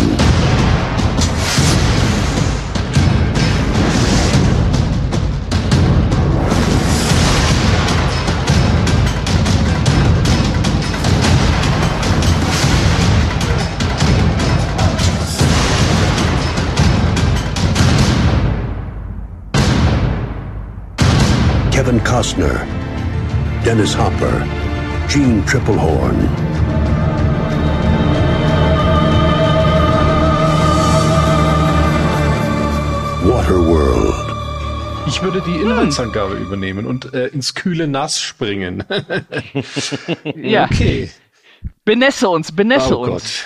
[22.19, 22.67] Costner,
[23.65, 24.45] Dennis Hopper,
[25.07, 26.19] Gene Triplehorn.
[33.23, 34.35] Waterworld.
[35.07, 36.43] Ich würde die Inhaltsangabe hm.
[36.43, 38.83] übernehmen und äh, ins kühle Nass springen.
[40.35, 40.65] ja.
[40.65, 41.09] Okay.
[41.85, 43.45] Benesse uns, benesse oh uns.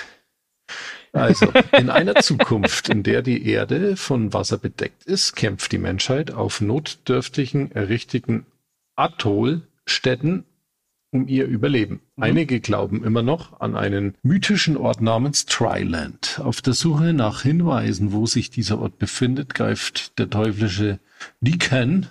[1.12, 1.22] Gott.
[1.22, 1.46] Also,
[1.78, 6.60] in einer Zukunft, in der die Erde von Wasser bedeckt ist, kämpft die Menschheit auf
[6.60, 8.46] notdürftigen, errichteten
[8.96, 10.44] Atollstädten
[11.14, 12.00] um ihr Überleben.
[12.16, 12.22] Mhm.
[12.22, 16.40] Einige glauben immer noch an einen mythischen Ort namens Tryland.
[16.42, 20.98] Auf der Suche nach Hinweisen, wo sich dieser Ort befindet, greift der teuflische
[21.40, 22.06] Deacon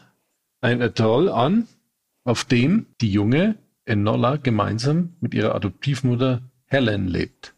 [0.61, 1.67] ein Atoll an,
[2.23, 3.55] auf dem die junge
[3.85, 7.53] Enola gemeinsam mit ihrer Adoptivmutter Helen lebt.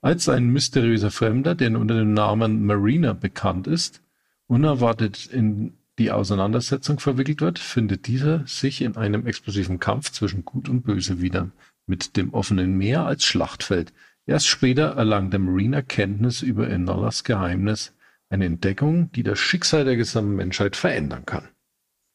[0.00, 4.00] Als ein mysteriöser Fremder, der unter dem Namen Marina bekannt ist,
[4.46, 10.68] unerwartet in die Auseinandersetzung verwickelt wird, findet dieser sich in einem explosiven Kampf zwischen Gut
[10.68, 11.50] und Böse wieder,
[11.86, 13.92] mit dem offenen Meer als Schlachtfeld.
[14.26, 17.94] Erst später erlangt der Marine Kenntnis über Enolas Geheimnis,
[18.30, 21.48] eine Entdeckung, die das Schicksal der gesamten Menschheit verändern kann.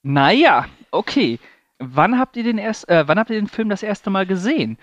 [0.02, 1.40] Naja, okay.
[1.78, 4.78] Wann habt ihr den erst, äh, wann habt ihr den Film das erste Mal gesehen?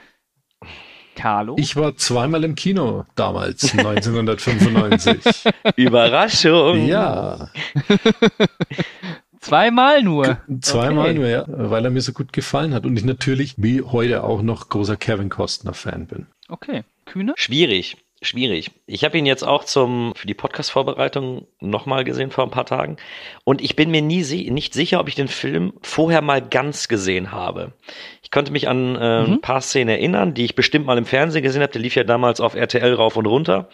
[1.17, 1.57] Carlo?
[1.59, 5.45] Ich war zweimal im Kino damals, 1995.
[5.77, 6.87] Überraschung.
[6.87, 7.51] Ja.
[9.41, 10.39] Zweimal nur.
[10.61, 11.15] Zweimal okay.
[11.15, 14.43] nur, ja, weil er mir so gut gefallen hat und ich natürlich wie heute auch
[14.43, 16.27] noch großer Kevin Costner Fan bin.
[16.49, 16.85] Okay.
[17.05, 17.35] Kühne?
[17.37, 17.97] Schwierig.
[18.23, 18.71] Schwierig.
[18.87, 22.97] Ich habe ihn jetzt auch zum für die Podcast-Vorbereitung nochmal gesehen vor ein paar Tagen.
[23.45, 27.31] Und ich bin mir nie nicht sicher, ob ich den Film vorher mal ganz gesehen
[27.31, 27.75] habe.
[28.23, 29.33] Ich konnte mich an äh, mhm.
[29.35, 31.73] ein paar Szenen erinnern, die ich bestimmt mal im Fernsehen gesehen habe.
[31.73, 33.69] Der lief ja damals auf RTL rauf und runter.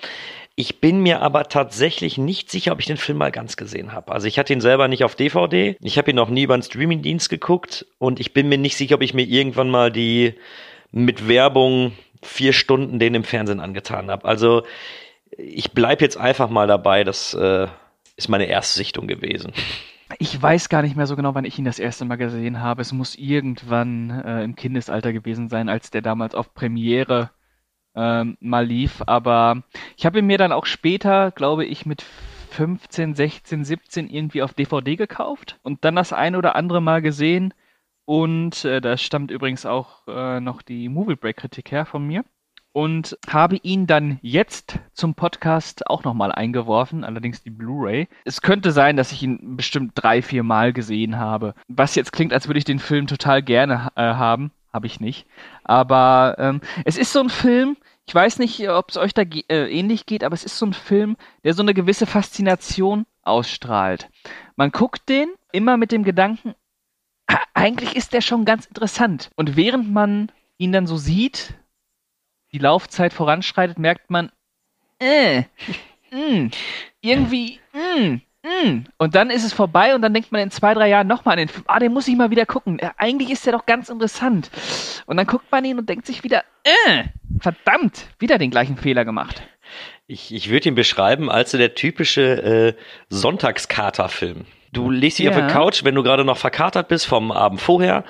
[0.56, 4.10] Ich bin mir aber tatsächlich nicht sicher, ob ich den Film mal ganz gesehen habe.
[4.10, 5.76] Also ich hatte ihn selber nicht auf DVD.
[5.80, 7.86] Ich habe ihn noch nie über einen Streamingdienst geguckt.
[7.98, 10.34] Und ich bin mir nicht sicher, ob ich mir irgendwann mal die
[10.90, 11.92] mit Werbung
[12.22, 14.24] vier Stunden den im Fernsehen angetan habe.
[14.26, 14.62] Also
[15.36, 17.66] ich bleibe jetzt einfach mal dabei, das äh,
[18.16, 19.52] ist meine Erstsichtung gewesen.
[20.18, 22.82] Ich weiß gar nicht mehr so genau, wann ich ihn das erste Mal gesehen habe.
[22.82, 27.30] Es muss irgendwann äh, im Kindesalter gewesen sein, als der damals auf Premiere
[27.94, 29.02] ähm, mal lief.
[29.06, 29.62] Aber
[29.96, 32.04] ich habe ihn mir dann auch später, glaube ich, mit
[32.50, 37.54] 15, 16, 17 irgendwie auf DVD gekauft und dann das ein oder andere Mal gesehen.
[38.04, 42.24] Und äh, da stammt übrigens auch äh, noch die Movie Break Kritik her von mir.
[42.74, 48.08] Und habe ihn dann jetzt zum Podcast auch nochmal eingeworfen, allerdings die Blu-ray.
[48.24, 51.54] Es könnte sein, dass ich ihn bestimmt drei, vier Mal gesehen habe.
[51.68, 54.52] Was jetzt klingt, als würde ich den Film total gerne äh, haben.
[54.72, 55.26] Habe ich nicht.
[55.64, 57.76] Aber ähm, es ist so ein Film,
[58.06, 60.72] ich weiß nicht, ob es euch da äh, ähnlich geht, aber es ist so ein
[60.72, 64.08] Film, der so eine gewisse Faszination ausstrahlt.
[64.56, 66.54] Man guckt den immer mit dem Gedanken,
[67.54, 69.30] eigentlich ist der schon ganz interessant.
[69.36, 71.54] Und während man ihn dann so sieht,
[72.52, 74.30] die Laufzeit voranschreitet, merkt man,
[74.98, 75.42] äh,
[76.10, 76.50] mh, mm,
[77.00, 78.20] irgendwie, mh, mm, mh.
[78.44, 78.84] Mm.
[78.98, 81.38] Und dann ist es vorbei und dann denkt man in zwei, drei Jahren nochmal an
[81.38, 82.78] den Film, ah, den muss ich mal wieder gucken.
[82.80, 84.50] Äh, eigentlich ist der doch ganz interessant.
[85.06, 87.04] Und dann guckt man ihn und denkt sich wieder, äh,
[87.38, 89.42] verdammt, wieder den gleichen Fehler gemacht.
[90.08, 92.74] Ich, ich würde ihn beschreiben als der typische äh,
[93.08, 94.44] Sonntagskater-Film.
[94.72, 95.32] Du legst dich ja.
[95.32, 98.04] auf die Couch, wenn du gerade noch verkatert bist vom Abend vorher.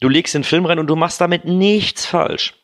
[0.00, 2.54] Du legst den Film rein und du machst damit nichts falsch.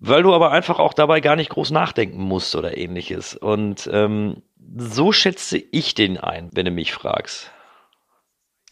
[0.00, 3.36] Weil du aber einfach auch dabei gar nicht groß nachdenken musst oder ähnliches.
[3.36, 4.42] Und ähm,
[4.76, 7.50] so schätze ich den ein, wenn du mich fragst.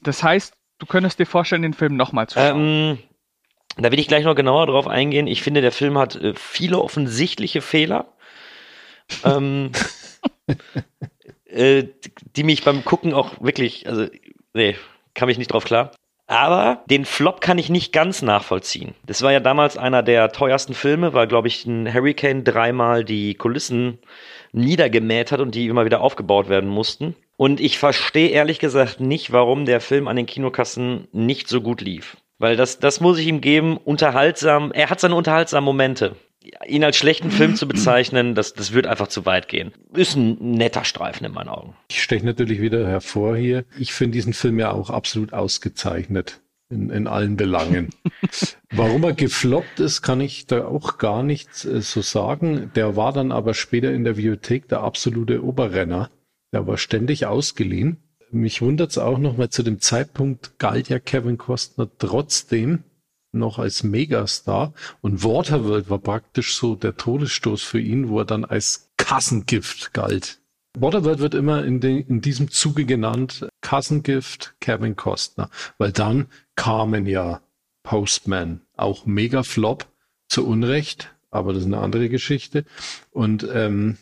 [0.03, 2.61] Das heißt, du könntest dir vorstellen, den Film nochmal zu schauen.
[2.61, 2.99] Ähm,
[3.77, 5.27] da will ich gleich noch genauer drauf eingehen.
[5.27, 8.13] Ich finde, der Film hat äh, viele offensichtliche Fehler.
[9.25, 9.71] ähm,
[11.57, 11.89] äh,
[12.37, 14.07] die mich beim Gucken auch wirklich, also,
[14.55, 14.77] nee,
[15.15, 15.93] kam ich nicht drauf klar.
[16.29, 18.95] Aber den Flop kann ich nicht ganz nachvollziehen.
[19.07, 23.35] Das war ja damals einer der teuersten Filme, weil, glaube ich, ein Hurricane dreimal die
[23.35, 23.99] Kulissen
[24.53, 27.15] niedergemäht hat und die immer wieder aufgebaut werden mussten.
[27.37, 31.81] Und ich verstehe ehrlich gesagt nicht, warum der Film an den Kinokassen nicht so gut
[31.81, 32.17] lief.
[32.39, 36.17] Weil das, das muss ich ihm geben, unterhaltsam, er hat seine unterhaltsamen Momente
[36.67, 39.73] ihn als schlechten Film zu bezeichnen, das, das wird einfach zu weit gehen.
[39.95, 41.77] Ist ein netter Streifen in meinen Augen.
[41.89, 43.65] Ich steche natürlich wieder hervor hier.
[43.79, 46.41] Ich finde diesen Film ja auch absolut ausgezeichnet.
[46.69, 47.91] In, in allen Belangen.
[48.73, 52.73] Warum er gefloppt ist, kann ich da auch gar nicht äh, so sagen.
[52.75, 56.11] Der war dann aber später in der Bibliothek der absolute Oberrenner.
[56.53, 57.99] Der war ständig ausgeliehen.
[58.33, 62.83] Mich wundert es auch noch, weil zu dem Zeitpunkt galt ja Kevin Costner trotzdem
[63.37, 68.45] noch als Megastar und Waterworld war praktisch so der Todesstoß für ihn, wo er dann
[68.45, 70.41] als Kassengift galt.
[70.79, 77.07] Waterworld wird immer in, den, in diesem Zuge genannt Kassengift Kevin Costner, weil dann kamen
[77.07, 77.41] ja
[77.83, 79.87] Postman, auch mega Flop,
[80.29, 82.65] zu Unrecht, aber das ist eine andere Geschichte.
[83.11, 83.97] Und ähm,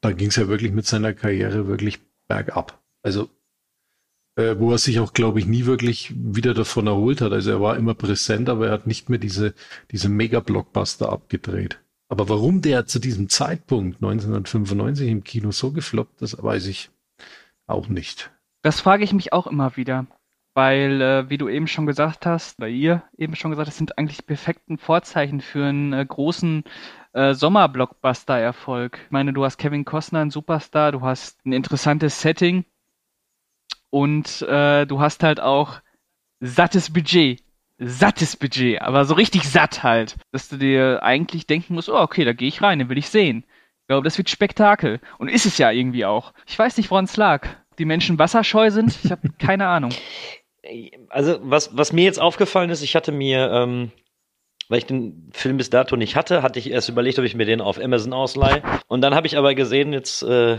[0.00, 2.80] da ging es ja wirklich mit seiner Karriere wirklich bergab.
[3.02, 3.28] Also
[4.36, 7.32] äh, wo er sich auch, glaube ich, nie wirklich wieder davon erholt hat.
[7.32, 9.54] Also er war immer präsent, aber er hat nicht mehr diese,
[9.90, 11.80] diese Mega-Blockbuster abgedreht.
[12.08, 16.90] Aber warum der zu diesem Zeitpunkt 1995 im Kino so gefloppt ist, weiß ich
[17.66, 18.30] auch nicht.
[18.62, 20.06] Das frage ich mich auch immer wieder.
[20.54, 23.98] Weil, äh, wie du eben schon gesagt hast, bei ihr eben schon gesagt, das sind
[23.98, 26.64] eigentlich die perfekten Vorzeichen für einen äh, großen
[27.12, 28.98] äh, Sommer-Blockbuster-Erfolg.
[29.04, 32.64] Ich meine, du hast Kevin Costner, ein Superstar, du hast ein interessantes Setting
[33.90, 35.80] und äh, du hast halt auch
[36.40, 37.42] sattes Budget.
[37.78, 40.16] Sattes Budget, aber so richtig satt halt.
[40.32, 43.10] Dass du dir eigentlich denken musst, oh, okay, da gehe ich rein, den will ich
[43.10, 43.44] sehen.
[43.82, 45.00] Ich glaube, das wird Spektakel.
[45.18, 46.32] Und ist es ja irgendwie auch.
[46.46, 47.46] Ich weiß nicht, woran es lag.
[47.78, 48.98] Die Menschen wasserscheu sind?
[49.04, 49.92] Ich habe keine Ahnung.
[51.10, 53.92] Also, was, was mir jetzt aufgefallen ist, ich hatte mir, ähm,
[54.68, 57.44] weil ich den Film bis dato nicht hatte, hatte ich erst überlegt, ob ich mir
[57.44, 58.62] den auf Amazon ausleihe.
[58.88, 60.58] Und dann habe ich aber gesehen, jetzt äh,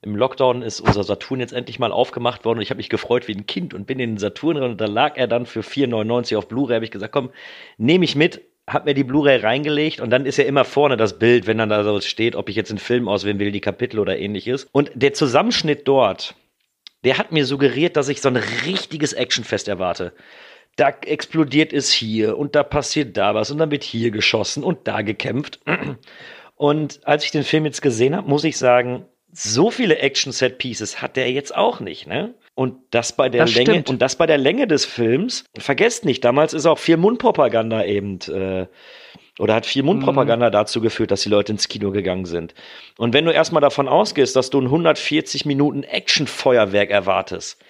[0.00, 3.26] im Lockdown ist unser Saturn jetzt endlich mal aufgemacht worden und ich habe mich gefreut
[3.26, 5.60] wie ein Kind und bin in den Saturn drin und da lag er dann für
[5.60, 6.76] 4,99 auf Blu-ray.
[6.76, 7.30] Habe ich gesagt, komm,
[7.78, 11.18] nehme ich mit, hab mir die Blu-ray reingelegt und dann ist ja immer vorne das
[11.18, 13.98] Bild, wenn dann da so steht, ob ich jetzt einen Film auswählen will, die Kapitel
[13.98, 14.68] oder ähnliches.
[14.70, 16.36] Und der Zusammenschnitt dort,
[17.04, 20.12] der hat mir suggeriert, dass ich so ein richtiges Actionfest erwarte.
[20.76, 24.86] Da explodiert es hier und da passiert da was und dann wird hier geschossen und
[24.86, 25.58] da gekämpft.
[26.54, 29.06] Und als ich den Film jetzt gesehen habe, muss ich sagen,
[29.38, 32.34] so viele Action-Set-Pieces hat der jetzt auch nicht, ne?
[32.54, 33.90] Und das bei der das Länge stimmt.
[33.90, 35.44] und das bei der Länge des Films.
[35.56, 38.66] Vergesst nicht, damals ist auch viel Mundpropaganda eben äh,
[39.38, 40.52] oder hat viel Mundpropaganda mhm.
[40.52, 42.54] dazu geführt, dass die Leute ins Kino gegangen sind.
[42.96, 47.62] Und wenn du erstmal davon ausgehst, dass du ein 140 Minuten Action-Feuerwerk erwartest,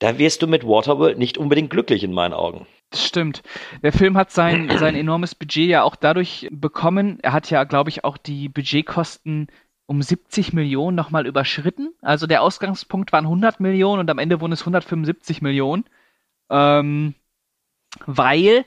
[0.00, 2.66] da wirst du mit Waterworld nicht unbedingt glücklich in meinen Augen.
[2.90, 3.42] Das stimmt.
[3.82, 7.18] Der Film hat sein, sein enormes Budget ja auch dadurch bekommen.
[7.22, 9.48] Er hat ja, glaube ich, auch die Budgetkosten
[9.86, 11.92] um 70 Millionen nochmal überschritten.
[12.00, 15.84] Also der Ausgangspunkt waren 100 Millionen und am Ende wurden es 175 Millionen.
[16.50, 17.14] Ähm,
[18.06, 18.64] weil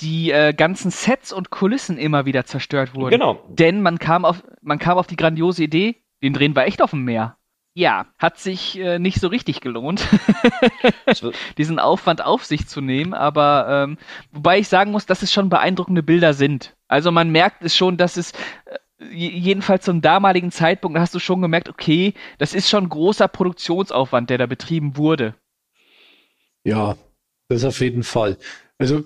[0.00, 3.10] die äh, ganzen Sets und Kulissen immer wieder zerstört wurden.
[3.10, 3.42] Genau.
[3.48, 6.90] Denn man kam auf, man kam auf die grandiose Idee, den drehen wir echt auf
[6.90, 7.36] dem Meer.
[7.74, 10.04] Ja, hat sich äh, nicht so richtig gelohnt,
[11.58, 13.98] diesen Aufwand auf sich zu nehmen, aber ähm,
[14.32, 16.76] wobei ich sagen muss, dass es schon beeindruckende Bilder sind.
[16.88, 21.42] Also man merkt es schon, dass es äh, jedenfalls zum damaligen Zeitpunkt hast du schon
[21.42, 25.34] gemerkt, okay, das ist schon großer Produktionsaufwand, der da betrieben wurde.
[26.64, 26.96] Ja,
[27.48, 28.36] das auf jeden Fall.
[28.78, 29.04] Also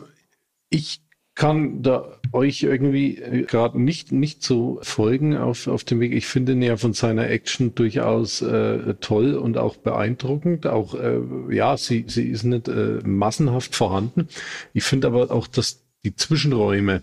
[0.70, 1.02] ich
[1.34, 6.12] kann da euch irgendwie äh, gerade nicht, nicht so folgen auf, auf dem Weg.
[6.12, 10.66] Ich finde ihn ja von seiner Action durchaus äh, toll und auch beeindruckend.
[10.66, 11.20] Auch, äh,
[11.50, 14.28] ja, sie, sie ist nicht äh, massenhaft vorhanden.
[14.74, 17.02] Ich finde aber auch, dass die Zwischenräume,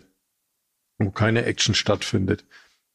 [0.99, 2.45] wo keine Action stattfindet,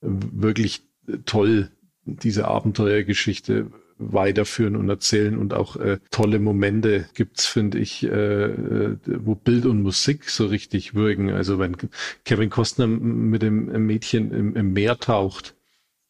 [0.04, 0.82] wirklich
[1.24, 1.70] toll
[2.04, 8.96] diese Abenteuergeschichte weiterführen und erzählen und auch äh, tolle Momente gibt's, finde ich, äh, äh,
[9.04, 11.30] wo Bild und Musik so richtig wirken.
[11.30, 11.76] Also wenn
[12.24, 15.54] Kevin Costner mit dem Mädchen im, im Meer taucht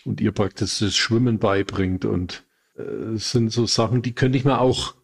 [0.05, 2.45] und ihr praktisch das Schwimmen beibringt und
[2.76, 4.95] äh, sind so Sachen, die könnte ich mir auch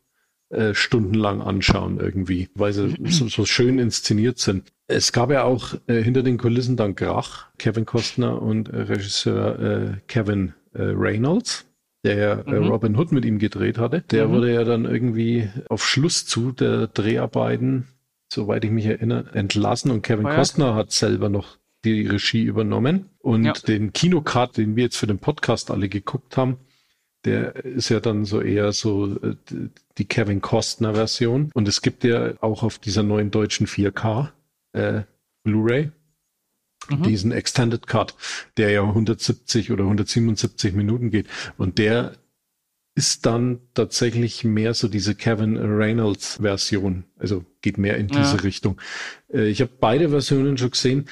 [0.48, 4.72] äh, stundenlang anschauen irgendwie, weil sie so, so schön inszeniert sind.
[4.90, 9.58] Es gab ja auch äh, hinter den Kulissen dann Krach, Kevin Costner und äh, Regisseur
[9.60, 11.66] äh, Kevin äh, Reynolds,
[12.04, 12.66] der ja äh, mhm.
[12.66, 14.02] Robin Hood mit ihm gedreht hatte.
[14.10, 14.32] Der mhm.
[14.32, 17.86] wurde ja dann irgendwie auf Schluss zu der Dreharbeiten,
[18.32, 20.34] soweit ich mich erinnere, entlassen und Kevin oh ja.
[20.34, 23.52] Costner hat selber noch die Regie übernommen und ja.
[23.52, 26.58] den Kinocard, den wir jetzt für den Podcast alle geguckt haben,
[27.24, 29.36] der ist ja dann so eher so äh,
[29.98, 31.50] die Kevin Costner Version.
[31.54, 34.30] Und es gibt ja auch auf dieser neuen deutschen 4K
[34.72, 35.02] äh,
[35.44, 35.90] Blu-ray
[36.88, 37.02] mhm.
[37.02, 38.14] diesen Extended Cut,
[38.56, 41.26] der ja 170 oder 177 Minuten geht.
[41.56, 42.12] Und der
[42.94, 47.04] ist dann tatsächlich mehr so diese Kevin Reynolds Version.
[47.18, 48.42] Also geht mehr in diese ja.
[48.42, 48.80] Richtung.
[49.32, 51.08] Äh, ich habe beide Versionen schon gesehen.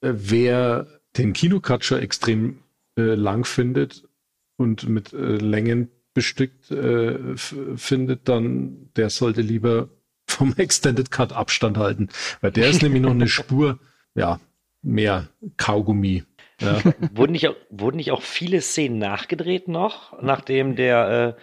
[0.00, 2.62] Äh, wer den Kinocut schon extrem
[2.96, 4.04] äh, lang findet,
[4.60, 9.88] und mit äh, Längen bestückt äh, findet, dann der sollte lieber
[10.40, 12.08] vom Extended Cut Abstand halten,
[12.40, 13.78] weil der ist nämlich noch eine Spur,
[14.14, 14.40] ja,
[14.80, 15.28] mehr
[15.58, 16.24] Kaugummi.
[16.62, 16.80] Ja.
[17.12, 21.40] wurden, nicht auch, wurden nicht auch viele Szenen nachgedreht noch, nachdem der äh,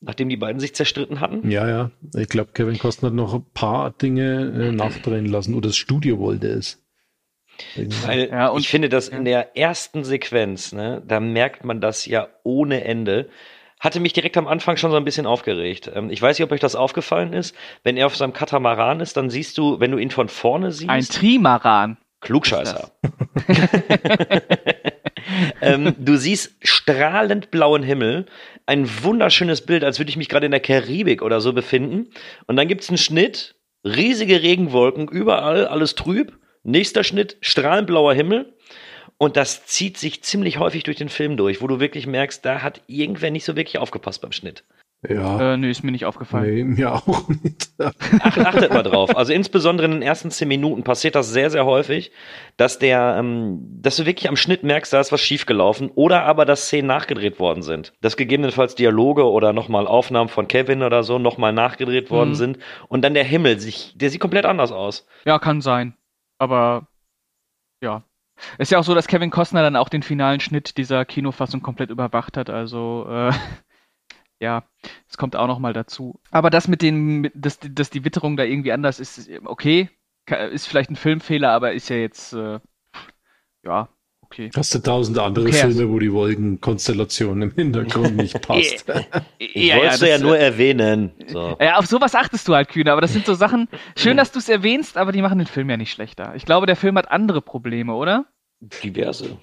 [0.00, 1.50] nachdem die beiden sich zerstritten hatten?
[1.50, 1.90] Ja, ja.
[2.14, 6.18] Ich glaube, Kevin Costner hat noch ein paar Dinge äh, nachdrehen lassen oder das Studio
[6.18, 6.82] wollte es.
[7.76, 12.28] Weil ja, ich finde, dass in der ersten Sequenz, ne, da merkt man das ja
[12.44, 13.28] ohne Ende.
[13.82, 15.90] Hatte mich direkt am Anfang schon so ein bisschen aufgeregt.
[15.92, 17.52] Ähm, ich weiß nicht, ob euch das aufgefallen ist.
[17.82, 20.88] Wenn er auf seinem Katamaran ist, dann siehst du, wenn du ihn von vorne siehst.
[20.88, 21.96] Ein Trimaran.
[22.20, 22.92] Klugscheißer.
[25.60, 28.26] ähm, du siehst strahlend blauen Himmel,
[28.66, 32.10] ein wunderschönes Bild, als würde ich mich gerade in der Karibik oder so befinden.
[32.46, 36.38] Und dann gibt es einen Schnitt, riesige Regenwolken, überall, alles trüb.
[36.62, 38.54] Nächster Schnitt, strahlend blauer Himmel.
[39.18, 42.62] Und das zieht sich ziemlich häufig durch den Film durch, wo du wirklich merkst, da
[42.62, 44.64] hat irgendwer nicht so wirklich aufgepasst beim Schnitt.
[45.08, 45.54] Ja.
[45.54, 46.54] Äh, nee, ist mir nicht aufgefallen.
[46.54, 47.72] Nee, mir auch nicht.
[47.78, 49.16] Ach, achtet mal drauf.
[49.16, 52.12] Also insbesondere in den ersten zehn Minuten passiert das sehr, sehr häufig,
[52.56, 56.44] dass der, ähm, dass du wirklich am Schnitt merkst, da ist was schiefgelaufen oder aber,
[56.44, 57.94] dass Szenen nachgedreht worden sind.
[58.00, 62.36] Dass gegebenenfalls Dialoge oder nochmal Aufnahmen von Kevin oder so nochmal nachgedreht worden mhm.
[62.36, 65.08] sind und dann der Himmel sich, der sieht komplett anders aus.
[65.24, 65.96] Ja, kann sein.
[66.38, 66.86] Aber
[67.82, 68.04] ja.
[68.58, 71.90] Ist ja auch so, dass Kevin Costner dann auch den finalen Schnitt dieser Kinofassung komplett
[71.90, 72.50] überwacht hat.
[72.50, 73.32] Also äh,
[74.40, 74.64] ja,
[75.08, 76.20] es kommt auch noch mal dazu.
[76.30, 79.88] Aber das mit den, dass, dass die Witterung da irgendwie anders ist, okay,
[80.50, 82.58] ist vielleicht ein Filmfehler, aber ist ja jetzt, äh,
[83.64, 83.88] ja,
[84.20, 84.50] okay.
[84.54, 85.54] Hast du tausend andere okay.
[85.54, 88.84] Filme, wo die Wolkenkonstellation im Hintergrund nicht passt?
[89.38, 91.12] ich ja, wollte ja, ja nur erwähnen.
[91.26, 91.56] So.
[91.60, 94.38] Ja, auf sowas achtest du halt, Kühne, aber das sind so Sachen, schön, dass du
[94.38, 96.34] es erwähnst, aber die machen den Film ja nicht schlechter.
[96.34, 98.26] Ich glaube, der Film hat andere Probleme, oder?
[98.62, 99.38] Diverse.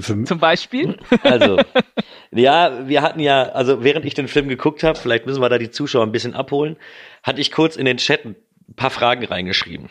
[0.00, 0.98] Zum Beispiel?
[1.22, 1.58] Also,
[2.30, 5.58] ja, wir hatten ja, also während ich den Film geguckt habe, vielleicht müssen wir da
[5.58, 6.76] die Zuschauer ein bisschen abholen,
[7.22, 8.36] hatte ich kurz in den Chat ein
[8.76, 9.88] paar Fragen reingeschrieben,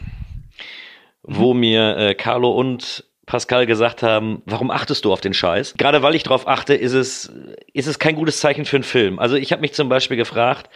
[1.27, 1.35] mhm.
[1.37, 5.75] wo mir äh, Carlo und Pascal gesagt haben, warum achtest du auf den Scheiß?
[5.77, 7.31] Gerade weil ich darauf achte, ist es,
[7.73, 9.19] ist es kein gutes Zeichen für einen Film.
[9.19, 10.69] Also ich habe mich zum Beispiel gefragt,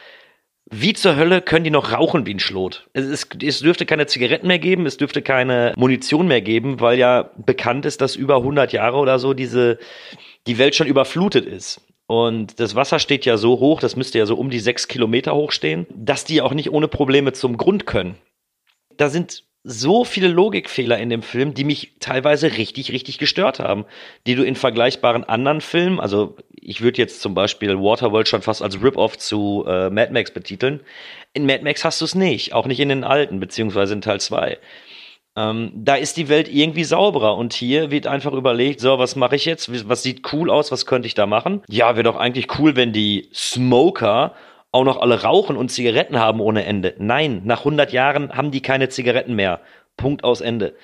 [0.81, 2.89] wie zur Hölle können die noch rauchen wie ein Schlot?
[2.93, 6.97] Es, es, es, dürfte keine Zigaretten mehr geben, es dürfte keine Munition mehr geben, weil
[6.97, 9.77] ja bekannt ist, dass über 100 Jahre oder so diese,
[10.47, 11.81] die Welt schon überflutet ist.
[12.07, 15.35] Und das Wasser steht ja so hoch, das müsste ja so um die sechs Kilometer
[15.35, 18.15] hoch stehen, dass die auch nicht ohne Probleme zum Grund können.
[18.97, 23.85] Da sind so viele Logikfehler in dem Film, die mich teilweise richtig, richtig gestört haben,
[24.27, 28.61] die du in vergleichbaren anderen Filmen, also ich würde jetzt zum Beispiel Waterworld schon fast
[28.61, 30.81] als Rip-Off zu äh, Mad Max betiteln.
[31.33, 34.19] In Mad Max hast du es nicht, auch nicht in den alten, beziehungsweise in Teil
[34.19, 34.57] 2.
[35.35, 39.35] Ähm, da ist die Welt irgendwie sauberer und hier wird einfach überlegt, so, was mache
[39.35, 39.89] ich jetzt?
[39.89, 40.71] Was sieht cool aus?
[40.71, 41.63] Was könnte ich da machen?
[41.69, 44.35] Ja, wäre doch eigentlich cool, wenn die Smoker
[44.73, 46.95] auch noch alle rauchen und Zigaretten haben ohne Ende.
[46.97, 49.61] Nein, nach 100 Jahren haben die keine Zigaretten mehr.
[49.95, 50.75] Punkt aus Ende.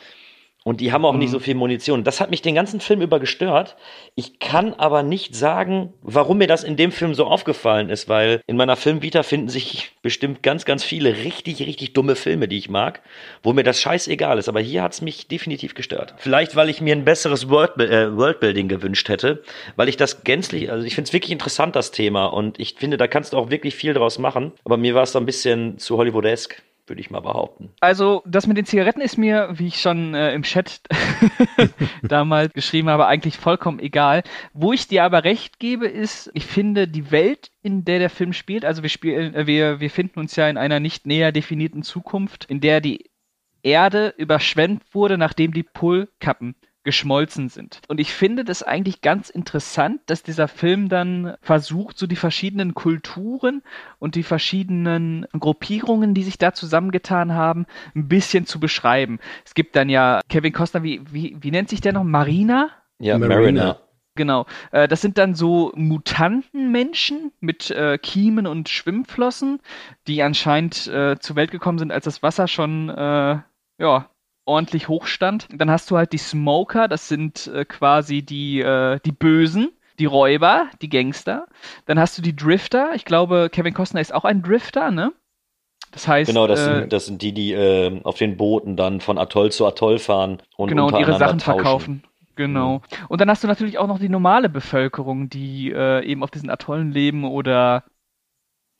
[0.65, 1.19] Und die haben auch mhm.
[1.19, 2.03] nicht so viel Munition.
[2.03, 3.77] Das hat mich den ganzen Film über gestört.
[4.15, 8.41] Ich kann aber nicht sagen, warum mir das in dem Film so aufgefallen ist, weil
[8.45, 12.69] in meiner Filmvita finden sich bestimmt ganz, ganz viele richtig, richtig dumme Filme, die ich
[12.69, 13.01] mag,
[13.41, 14.49] wo mir das scheißegal ist.
[14.49, 16.13] Aber hier hat es mich definitiv gestört.
[16.17, 19.41] Vielleicht, weil ich mir ein besseres World, äh, Worldbuilding gewünscht hätte,
[19.77, 22.25] weil ich das gänzlich, also ich finde es wirklich interessant, das Thema.
[22.25, 24.51] Und ich finde, da kannst du auch wirklich viel draus machen.
[24.65, 27.69] Aber mir war es so ein bisschen zu Hollywoodesk würde ich mal behaupten.
[27.79, 30.81] Also, das mit den Zigaretten ist mir, wie ich schon äh, im Chat
[32.03, 34.23] damals geschrieben habe, eigentlich vollkommen egal.
[34.53, 38.33] Wo ich dir aber recht gebe, ist, ich finde die Welt, in der der Film
[38.33, 41.83] spielt, also wir spielen, äh, wir, wir finden uns ja in einer nicht näher definierten
[41.83, 43.09] Zukunft, in der die
[43.61, 47.81] Erde überschwemmt wurde, nachdem die Polkappen geschmolzen sind.
[47.87, 52.73] Und ich finde das eigentlich ganz interessant, dass dieser Film dann versucht, so die verschiedenen
[52.73, 53.61] Kulturen
[53.99, 57.65] und die verschiedenen Gruppierungen, die sich da zusammengetan haben,
[57.95, 59.19] ein bisschen zu beschreiben.
[59.45, 62.03] Es gibt dann ja Kevin Costner, wie, wie, wie nennt sich der noch?
[62.03, 62.69] Marina?
[62.99, 63.79] Ja, Marina.
[64.15, 64.47] Genau.
[64.71, 69.61] Äh, das sind dann so Mutantenmenschen mit äh, Kiemen und Schwimmflossen,
[70.07, 72.89] die anscheinend äh, zur Welt gekommen sind, als das Wasser schon
[73.81, 74.09] ja,
[74.49, 75.47] ordentlich hochstand.
[75.53, 80.05] Dann hast du halt die Smoker, das sind äh, quasi die, äh, die Bösen, die
[80.05, 81.45] Räuber, die Gangster.
[81.85, 82.91] Dann hast du die Drifter.
[82.95, 85.13] Ich glaube, Kevin Costner ist auch ein Drifter, ne?
[85.91, 86.27] Das heißt.
[86.27, 89.51] Genau, das, äh, sind, das sind die, die äh, auf den Booten dann von Atoll
[89.51, 91.63] zu Atoll fahren und, genau, und ihre Sachen tauschen.
[91.63, 92.03] verkaufen.
[92.35, 92.75] Genau.
[92.75, 93.05] Mhm.
[93.09, 96.49] Und dann hast du natürlich auch noch die normale Bevölkerung, die äh, eben auf diesen
[96.49, 97.83] Atollen leben oder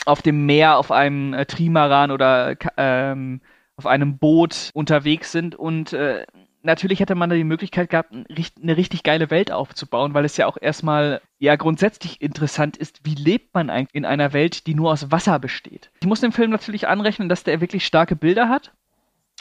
[0.06, 3.42] auf dem Meer auf einem äh, Trimaran oder ähm,
[3.80, 6.26] auf einem Boot unterwegs sind und äh,
[6.64, 10.48] natürlich hätte man da die Möglichkeit gehabt, eine richtig geile Welt aufzubauen, weil es ja
[10.48, 14.92] auch erstmal ja grundsätzlich interessant ist, wie lebt man eigentlich in einer Welt, die nur
[14.92, 15.92] aus Wasser besteht.
[16.02, 18.74] Ich muss dem Film natürlich anrechnen, dass der wirklich starke Bilder hat.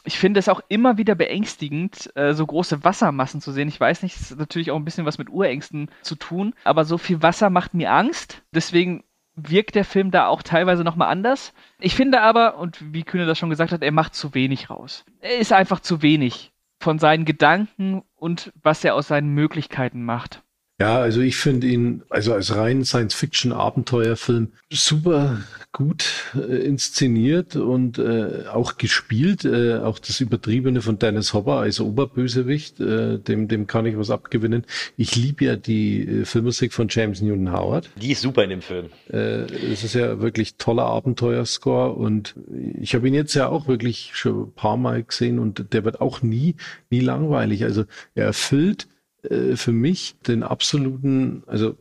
[0.04, 3.66] Ich finde es auch immer wieder beängstigend, äh, so große Wassermassen zu sehen.
[3.66, 6.84] Ich weiß nicht, es ist natürlich auch ein bisschen was mit Urängsten zu tun, aber
[6.84, 8.42] so viel Wasser macht mir Angst.
[8.54, 9.02] Deswegen
[9.38, 11.52] wirkt der Film da auch teilweise nochmal anders.
[11.78, 15.04] Ich finde aber, und wie Kühne das schon gesagt hat, er macht zu wenig raus.
[15.20, 20.42] Er ist einfach zu wenig von seinen Gedanken und was er aus seinen Möglichkeiten macht.
[20.80, 25.38] Ja, also ich finde ihn, also als rein Science-Fiction-Abenteuerfilm super
[25.72, 26.04] gut
[26.36, 29.44] äh, inszeniert und äh, auch gespielt.
[29.44, 34.10] Äh, auch das Übertriebene von Dennis Hopper als Oberbösewicht, äh, dem, dem kann ich was
[34.10, 34.64] abgewinnen.
[34.96, 37.90] Ich liebe ja die äh, Filmmusik von James Newton Howard.
[38.00, 38.86] Die ist super in dem Film.
[39.10, 42.36] Äh, es ist ja wirklich toller Abenteuerscore und
[42.80, 46.00] ich habe ihn jetzt ja auch wirklich schon ein paar Mal gesehen und der wird
[46.00, 46.54] auch nie,
[46.88, 47.64] nie langweilig.
[47.64, 48.86] Also er erfüllt
[49.30, 51.76] äh, für mich den absoluten, also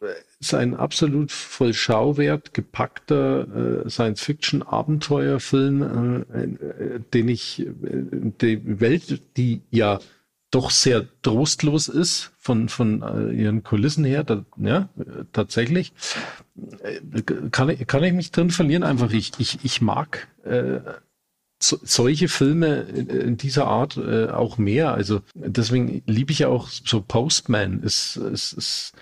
[0.00, 0.06] äh,
[0.38, 9.62] ist ein absolut voll Schauwert gepackter äh, Science-Fiction-Abenteuerfilm, äh, äh, den ich, die Welt, die
[9.70, 10.00] ja
[10.50, 14.88] doch sehr trostlos ist von, von ihren Kulissen her, da, ja,
[15.32, 15.92] tatsächlich,
[17.50, 19.10] kann, ich, kann ich mich drin verlieren einfach.
[19.12, 20.78] Ich, ich, ich mag äh,
[21.58, 24.92] so, solche Filme in dieser Art äh, auch mehr.
[24.92, 27.82] Also deswegen liebe ich ja auch so Postman.
[27.82, 28.92] Ist, ist, ist,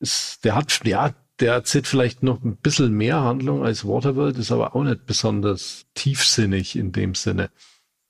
[0.00, 4.52] ist, der hat, ja, der erzählt vielleicht noch ein bisschen mehr Handlung als Waterworld, ist
[4.52, 7.50] aber auch nicht besonders tiefsinnig in dem Sinne.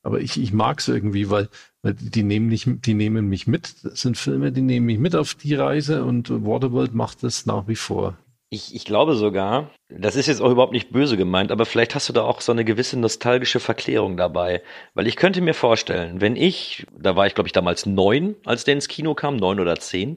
[0.03, 1.49] Aber ich, ich mag es irgendwie, weil,
[1.83, 3.85] weil die nehmen nicht, die nehmen mich mit.
[3.85, 7.69] Das sind Filme, die nehmen mich mit auf die Reise und Waterworld macht das nach
[7.69, 8.17] wie vor.
[8.51, 12.09] Ich, ich glaube sogar, das ist jetzt auch überhaupt nicht böse gemeint, aber vielleicht hast
[12.09, 14.63] du da auch so eine gewisse nostalgische Verklärung dabei.
[14.95, 18.65] Weil ich könnte mir vorstellen, wenn ich, da war ich glaube ich damals neun, als
[18.65, 20.17] der ins Kino kam, neun oder zehn,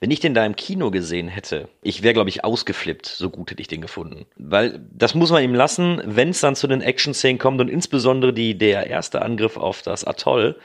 [0.00, 3.50] wenn ich den da im Kino gesehen hätte, ich wäre glaube ich ausgeflippt, so gut
[3.50, 4.24] hätte ich den gefunden.
[4.36, 8.32] Weil das muss man ihm lassen, wenn es dann zu den Action-Szenen kommt und insbesondere
[8.32, 10.56] die, der erste Angriff auf das Atoll,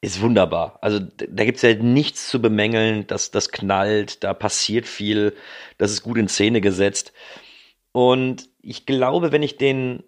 [0.00, 0.78] ist wunderbar.
[0.80, 5.34] Also da gibt's ja nichts zu bemängeln, dass das knallt, da passiert viel,
[5.78, 7.12] das ist gut in Szene gesetzt.
[7.92, 10.02] Und ich glaube, wenn ich den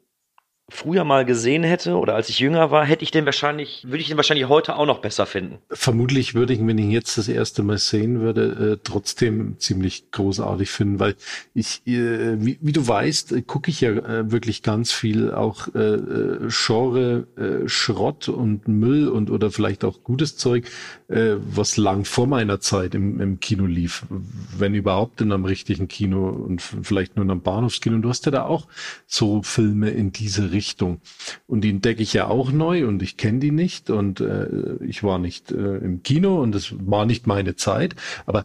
[0.68, 4.08] früher mal gesehen hätte oder als ich jünger war, hätte ich den wahrscheinlich, würde ich
[4.08, 5.58] den wahrscheinlich heute auch noch besser finden.
[5.70, 10.10] Vermutlich würde ich, wenn ich ihn jetzt das erste Mal sehen würde, äh, trotzdem ziemlich
[10.10, 11.14] großartig finden, weil
[11.54, 15.68] ich, äh, wie, wie, du weißt, äh, gucke ich ja äh, wirklich ganz viel auch
[15.74, 17.26] äh, äh, Genre,
[17.66, 20.70] Schrott und Müll und oder vielleicht auch gutes Zeug,
[21.08, 24.04] was lang vor meiner Zeit im, im Kino lief,
[24.56, 27.96] wenn überhaupt in einem richtigen Kino und vielleicht nur in einem Bahnhofskino.
[27.96, 28.66] Und du hast ja da auch
[29.06, 31.00] so Filme in diese Richtung.
[31.46, 35.03] Und die entdecke ich ja auch neu und ich kenne die nicht und äh, ich
[35.03, 37.96] war nicht äh, im Kino und es war nicht meine Zeit.
[38.26, 38.44] Aber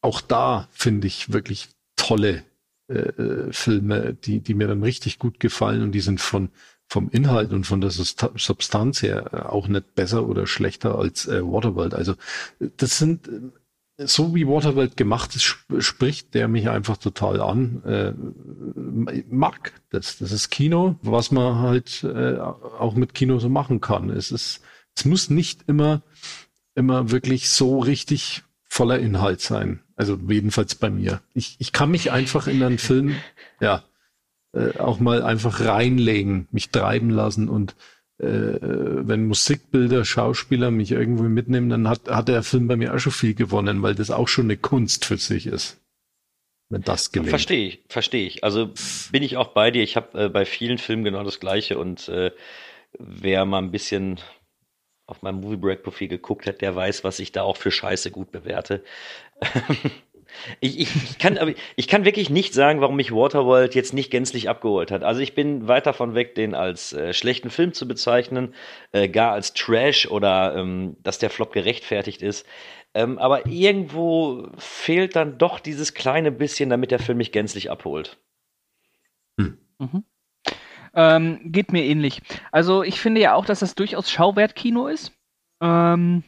[0.00, 2.44] auch da finde ich wirklich tolle
[2.88, 6.50] äh, äh Filme, die, die mir dann richtig gut gefallen und die sind von
[6.90, 11.94] vom Inhalt und von der Substanz her auch nicht besser oder schlechter als äh, Waterworld.
[11.94, 12.14] Also
[12.58, 13.28] das sind
[13.98, 17.82] so wie Waterworld gemacht ist, spricht der mich einfach total an.
[17.84, 20.18] Äh, mag das.
[20.18, 24.10] Das ist Kino, was man halt äh, auch mit Kino so machen kann.
[24.10, 24.60] Es ist,
[24.96, 26.02] es muss nicht immer,
[26.76, 29.80] immer wirklich so richtig voller Inhalt sein.
[29.96, 31.20] Also jedenfalls bei mir.
[31.34, 33.16] Ich, ich kann mich einfach in einen Film,
[33.60, 33.82] ja,
[34.52, 37.74] äh, auch mal einfach reinlegen, mich treiben lassen und
[38.20, 43.12] wenn Musikbilder, Schauspieler mich irgendwo mitnehmen, dann hat, hat der Film bei mir auch schon
[43.12, 45.80] viel gewonnen, weil das auch schon eine Kunst für sich ist.
[46.68, 47.30] Wenn das gelingt.
[47.30, 48.44] Verstehe ich, verstehe ich.
[48.44, 48.72] Also
[49.10, 49.82] bin ich auch bei dir.
[49.82, 52.32] Ich habe äh, bei vielen Filmen genau das Gleiche und äh,
[52.98, 54.20] wer mal ein bisschen
[55.06, 58.10] auf meinem Movie Break Profil geguckt hat, der weiß, was ich da auch für Scheiße
[58.10, 58.84] gut bewerte.
[60.60, 64.10] Ich, ich, ich, kann, aber ich kann wirklich nicht sagen, warum mich Waterworld jetzt nicht
[64.10, 65.02] gänzlich abgeholt hat.
[65.02, 68.54] Also ich bin weit davon weg, den als äh, schlechten Film zu bezeichnen,
[68.92, 72.46] äh, gar als Trash oder ähm, dass der Flop gerechtfertigt ist.
[72.94, 78.18] Ähm, aber irgendwo fehlt dann doch dieses kleine bisschen, damit der Film mich gänzlich abholt.
[79.38, 79.58] Hm.
[79.78, 80.04] Mhm.
[80.94, 82.22] Ähm, geht mir ähnlich.
[82.50, 85.12] Also ich finde ja auch, dass das durchaus Schauwertkino ist.
[85.60, 86.24] Ähm,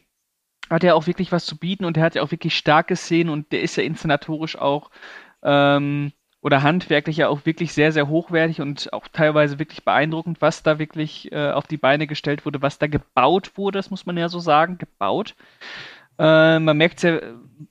[0.70, 3.30] hat er auch wirklich was zu bieten und er hat ja auch wirklich starke Szenen
[3.30, 4.90] und der ist ja inszenatorisch auch
[5.42, 6.12] ähm,
[6.42, 10.78] oder handwerklich ja auch wirklich sehr, sehr hochwertig und auch teilweise wirklich beeindruckend, was da
[10.78, 14.28] wirklich äh, auf die Beine gestellt wurde, was da gebaut wurde, das muss man ja
[14.28, 15.34] so sagen, gebaut.
[16.18, 17.20] Äh, man merkt es ja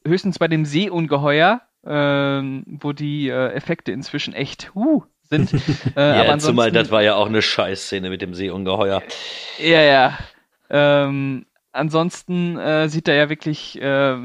[0.05, 5.51] höchstens bei dem Seeungeheuer, äh, wo die äh, Effekte inzwischen echt uh, sind.
[5.95, 9.01] Äh, ja, zumal das war ja auch eine Scheißszene mit dem Seeungeheuer.
[9.59, 10.17] Ja, ja.
[10.69, 11.45] Ähm,
[11.79, 14.17] ansonsten äh, sieht er ja wirklich äh,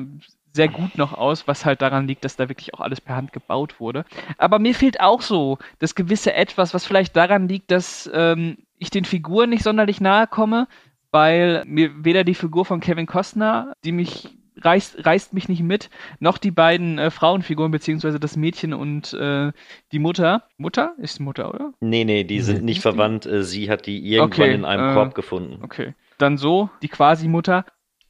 [0.54, 3.32] sehr gut noch aus, was halt daran liegt, dass da wirklich auch alles per Hand
[3.32, 4.04] gebaut wurde.
[4.38, 8.90] Aber mir fehlt auch so das gewisse Etwas, was vielleicht daran liegt, dass ähm, ich
[8.90, 10.68] den Figuren nicht sonderlich nahe komme,
[11.10, 14.28] weil mir weder die Figur von Kevin Costner, die mich
[14.60, 15.90] reißt, reißt mich nicht mit,
[16.20, 19.50] noch die beiden äh, Frauenfiguren, beziehungsweise das Mädchen und äh,
[19.90, 20.44] die Mutter.
[20.56, 20.94] Mutter?
[20.98, 21.72] Ist Mutter, oder?
[21.80, 23.26] Nee, nee, die sind nicht verwandt.
[23.26, 25.64] Äh, sie hat die irgendwann okay, in einem äh, Korb gefunden.
[25.64, 27.64] Okay dann so, die Quasi-Mutter,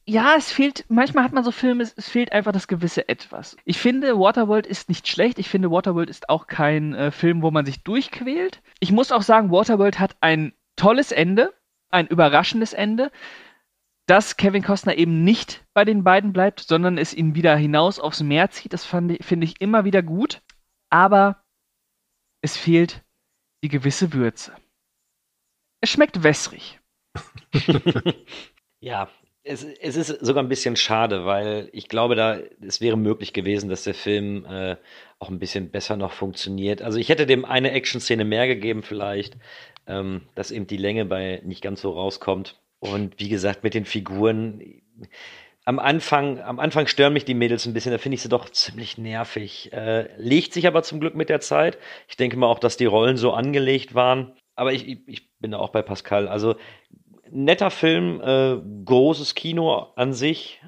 [0.07, 3.57] ja, es fehlt, manchmal hat man so Filme, es, fehlt einfach das gewisse Etwas.
[3.65, 5.39] Ich finde, Waterworld ist nicht schlecht.
[5.39, 8.61] Ich finde, Waterworld ist auch kein äh, Film, wo man sich durchquält.
[8.79, 11.55] Ich muss auch sagen, Waterworld hat ein tolles Ende,
[11.89, 13.11] ein überraschendes Ende,
[14.05, 18.21] dass Kevin Costner eben nicht bei den beiden bleibt, sondern es ihn wieder hinaus aufs
[18.21, 18.73] Meer zieht.
[18.73, 20.43] Das finde ich immer wieder gut.
[20.91, 21.43] Aber
[22.41, 23.03] es fehlt
[23.63, 24.55] die gewisse Würze.
[25.81, 26.79] Es schmeckt wässrig.
[28.79, 29.09] ja,
[29.45, 33.69] es, es, ist sogar ein bisschen schade, weil ich glaube, da es wäre möglich gewesen,
[33.69, 34.75] dass der Film äh,
[35.19, 36.81] auch ein bisschen besser noch funktioniert.
[36.81, 39.37] Also ich hätte dem eine Action-Szene mehr gegeben, vielleicht,
[39.85, 42.59] ähm, dass eben die Länge bei nicht ganz so rauskommt.
[42.79, 44.81] Und wie gesagt, mit den Figuren.
[45.63, 48.49] Am Anfang, am Anfang stören mich die Mädels ein bisschen, da finde ich sie doch
[48.49, 49.71] ziemlich nervig.
[49.73, 51.77] Äh, legt sich aber zum Glück mit der Zeit.
[52.07, 54.33] Ich denke mal auch, dass die Rollen so angelegt waren.
[54.55, 56.27] Aber ich, ich bin da auch bei Pascal.
[56.27, 56.55] Also
[57.35, 60.61] netter Film, äh, großes Kino an sich,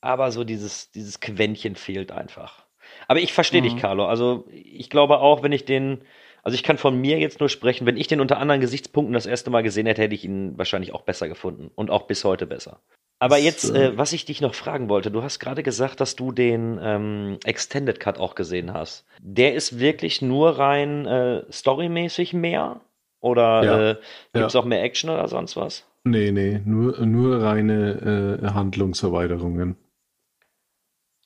[0.00, 2.66] aber so dieses, dieses Quäntchen fehlt einfach.
[3.08, 3.64] Aber ich verstehe mhm.
[3.64, 4.06] dich, Carlo.
[4.06, 6.02] Also ich glaube auch, wenn ich den,
[6.42, 9.26] also ich kann von mir jetzt nur sprechen, wenn ich den unter anderen Gesichtspunkten das
[9.26, 12.46] erste Mal gesehen hätte, hätte ich ihn wahrscheinlich auch besser gefunden und auch bis heute
[12.46, 12.80] besser.
[13.18, 16.16] Aber jetzt, äh, äh, was ich dich noch fragen wollte, du hast gerade gesagt, dass
[16.16, 19.06] du den ähm, Extended Cut auch gesehen hast.
[19.20, 22.80] Der ist wirklich nur rein äh, storymäßig mehr?
[23.20, 23.90] Oder ja.
[23.90, 23.94] äh,
[24.34, 24.60] gibt es ja.
[24.60, 25.86] auch mehr Action oder sonst was?
[26.06, 29.74] Nee, nee, nur, nur reine äh, Handlungserweiterungen.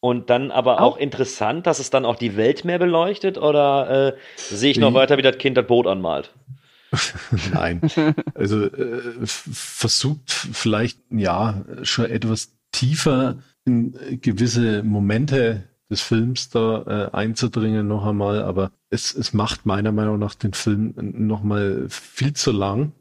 [0.00, 4.14] Und dann aber auch, auch, interessant, dass es dann auch die Welt mehr beleuchtet oder
[4.14, 6.32] äh, sehe ich noch weiter, wie das Kind das Boot anmalt?
[7.52, 7.82] Nein.
[8.34, 17.14] Also äh, versucht vielleicht ja schon etwas tiefer in gewisse Momente des Films da äh,
[17.14, 22.32] einzudringen noch einmal, aber es, es macht meiner Meinung nach den Film noch mal viel
[22.32, 22.92] zu lang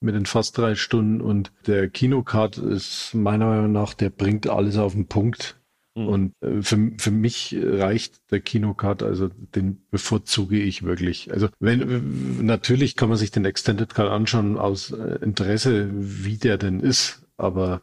[0.00, 4.76] mit den fast drei Stunden und der Kinocard ist meiner Meinung nach, der bringt alles
[4.76, 5.56] auf den Punkt.
[5.94, 6.08] Mhm.
[6.08, 11.32] Und äh, für, für mich reicht der Kinocard, also den bevorzuge ich wirklich.
[11.32, 16.58] Also wenn natürlich kann man sich den Extended Card anschauen aus äh, Interesse, wie der
[16.58, 17.82] denn ist, aber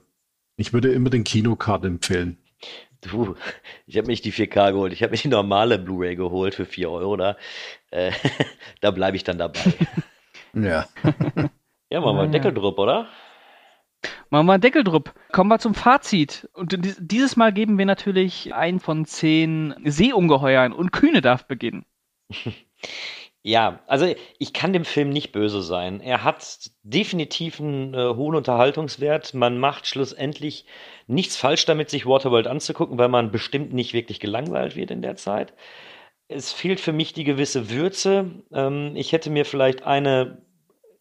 [0.58, 2.38] ich würde immer den Kinocard empfehlen.
[3.02, 3.36] Du,
[3.86, 6.90] ich habe nicht die 4K geholt, ich habe mir die normale Blu-ray geholt für 4
[6.90, 7.18] Euro.
[7.18, 7.38] Da,
[7.92, 8.12] äh,
[8.82, 9.74] da bleibe ich dann dabei.
[10.54, 10.88] ja.
[11.90, 13.08] ja, machen wir einen Deckel drüber, oder?
[14.30, 15.14] Machen wir einen Deckel drüber.
[15.32, 16.50] Kommen wir zum Fazit.
[16.54, 21.86] Und dieses Mal geben wir natürlich ein von zehn Seeungeheuern und Kühne darf beginnen.
[23.48, 26.02] Ja, also ich kann dem Film nicht böse sein.
[26.02, 29.36] Er hat definitiv einen äh, hohen Unterhaltungswert.
[29.36, 30.66] Man macht schlussendlich
[31.06, 35.16] nichts falsch damit, sich Waterworld anzugucken, weil man bestimmt nicht wirklich gelangweilt wird in der
[35.16, 35.54] Zeit.
[36.28, 38.44] Es fehlt für mich die gewisse Würze.
[38.52, 40.45] Ähm, ich hätte mir vielleicht eine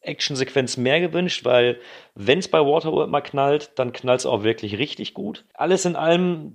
[0.06, 1.78] Actionsequenz mehr gewünscht, weil
[2.14, 5.44] wenn es bei Waterworld mal knallt, dann knallt es auch wirklich richtig gut.
[5.54, 6.54] Alles in allem,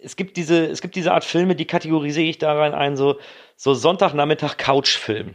[0.00, 3.18] es gibt diese, es gibt diese Art Filme, die kategorisiere ich da rein ein, so,
[3.56, 5.34] so Sonntagnachmittag Couchfilm.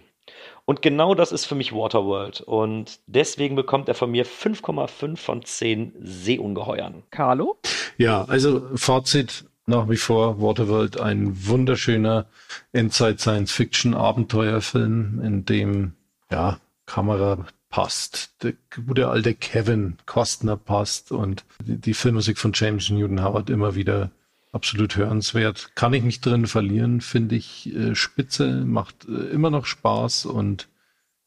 [0.65, 2.41] Und genau das ist für mich Waterworld.
[2.41, 7.03] Und deswegen bekommt er von mir 5,5 von 10 Seeungeheuern.
[7.11, 7.57] Carlo?
[7.97, 12.25] Ja, also Fazit nach wie vor Waterworld ein wunderschöner
[12.73, 15.93] Endzeit-Science-Fiction-Abenteuerfilm, in dem
[16.31, 16.59] ja
[16.93, 18.53] Kamera passt, der
[18.85, 24.11] gute alte Kevin Costner passt und die, Filmmusik von James Newton Howard immer wieder
[24.51, 25.71] absolut hörenswert.
[25.73, 30.69] Kann ich mich drin verlieren, finde ich äh, spitze, macht äh, immer noch Spaß und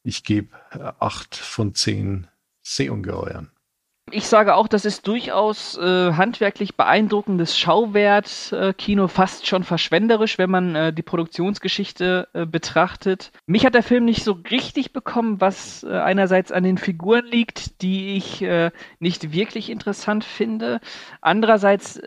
[0.04, 0.50] ich gebe
[1.00, 2.28] acht von zehn
[2.62, 3.50] Seeungeheuern.
[4.12, 10.48] Ich sage auch, das ist durchaus äh, handwerklich beeindruckendes Schauwert, äh, fast schon verschwenderisch, wenn
[10.48, 13.32] man äh, die Produktionsgeschichte äh, betrachtet.
[13.46, 17.82] Mich hat der Film nicht so richtig bekommen, was äh, einerseits an den Figuren liegt,
[17.82, 20.80] die ich äh, nicht wirklich interessant finde,
[21.20, 22.00] andererseits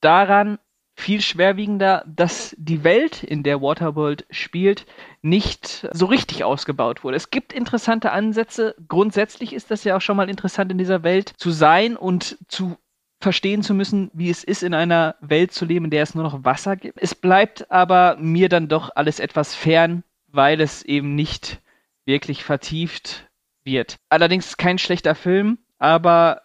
[0.00, 0.60] daran,
[1.00, 4.86] viel schwerwiegender, dass die Welt, in der Waterworld spielt,
[5.22, 7.16] nicht so richtig ausgebaut wurde.
[7.16, 8.74] Es gibt interessante Ansätze.
[8.88, 12.76] Grundsätzlich ist das ja auch schon mal interessant, in dieser Welt zu sein und zu
[13.20, 16.24] verstehen zu müssen, wie es ist, in einer Welt zu leben, in der es nur
[16.24, 16.98] noch Wasser gibt.
[17.02, 21.60] Es bleibt aber mir dann doch alles etwas fern, weil es eben nicht
[22.06, 23.28] wirklich vertieft
[23.62, 23.96] wird.
[24.08, 26.42] Allerdings kein schlechter Film, aber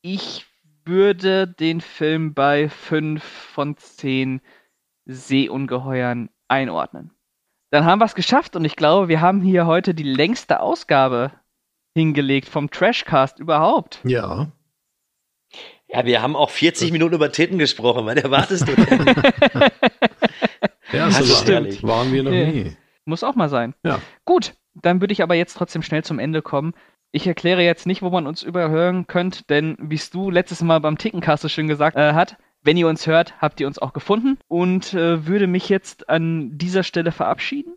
[0.00, 0.46] ich
[0.86, 4.40] würde den Film bei 5 von 10
[5.04, 7.12] Seeungeheuern einordnen.
[7.70, 11.32] Dann haben wir es geschafft und ich glaube, wir haben hier heute die längste Ausgabe
[11.94, 14.00] hingelegt vom Trashcast überhaupt.
[14.04, 14.52] Ja.
[15.88, 18.06] Ja, wir haben auch 40 Minuten über Titten gesprochen.
[18.06, 19.06] Was erwartest du denn?
[20.92, 21.82] ja, so das stimmt.
[21.82, 22.76] waren wir noch nie.
[23.04, 23.74] Muss auch mal sein.
[23.84, 24.00] Ja.
[24.24, 26.74] Gut, dann würde ich aber jetzt trotzdem schnell zum Ende kommen.
[27.16, 30.80] Ich erkläre jetzt nicht, wo man uns überhören könnte, denn wie es du letztes Mal
[30.80, 33.94] beim Tickencast so schön gesagt äh, hat, wenn ihr uns hört, habt ihr uns auch
[33.94, 37.72] gefunden und äh, würde mich jetzt an dieser Stelle verabschieden.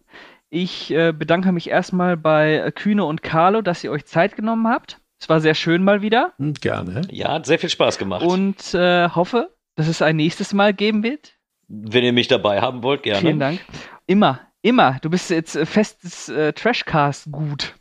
[0.50, 5.00] Ich äh, bedanke mich erstmal bei Kühne und Carlo, dass ihr euch Zeit genommen habt.
[5.22, 6.34] Es war sehr schön mal wieder.
[6.38, 7.04] Hm, gerne.
[7.10, 8.26] Ja, hat sehr viel Spaß gemacht.
[8.26, 11.38] Und äh, hoffe, dass es ein nächstes Mal geben wird.
[11.70, 13.22] Wenn ihr mich dabei haben wollt, gerne.
[13.22, 13.62] Vielen Dank.
[14.06, 14.98] Immer, immer.
[15.02, 17.79] Du bist jetzt festes äh, Trashcast gut.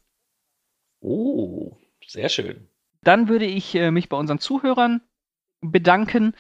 [1.01, 1.77] Oh,
[2.07, 2.69] sehr schön.
[3.03, 5.01] Dann würde ich äh, mich bei unseren Zuhörern
[5.61, 6.35] bedanken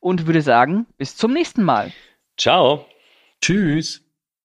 [0.00, 1.92] und würde sagen, bis zum nächsten Mal.
[2.36, 2.86] Ciao.
[3.40, 4.02] Tschüss.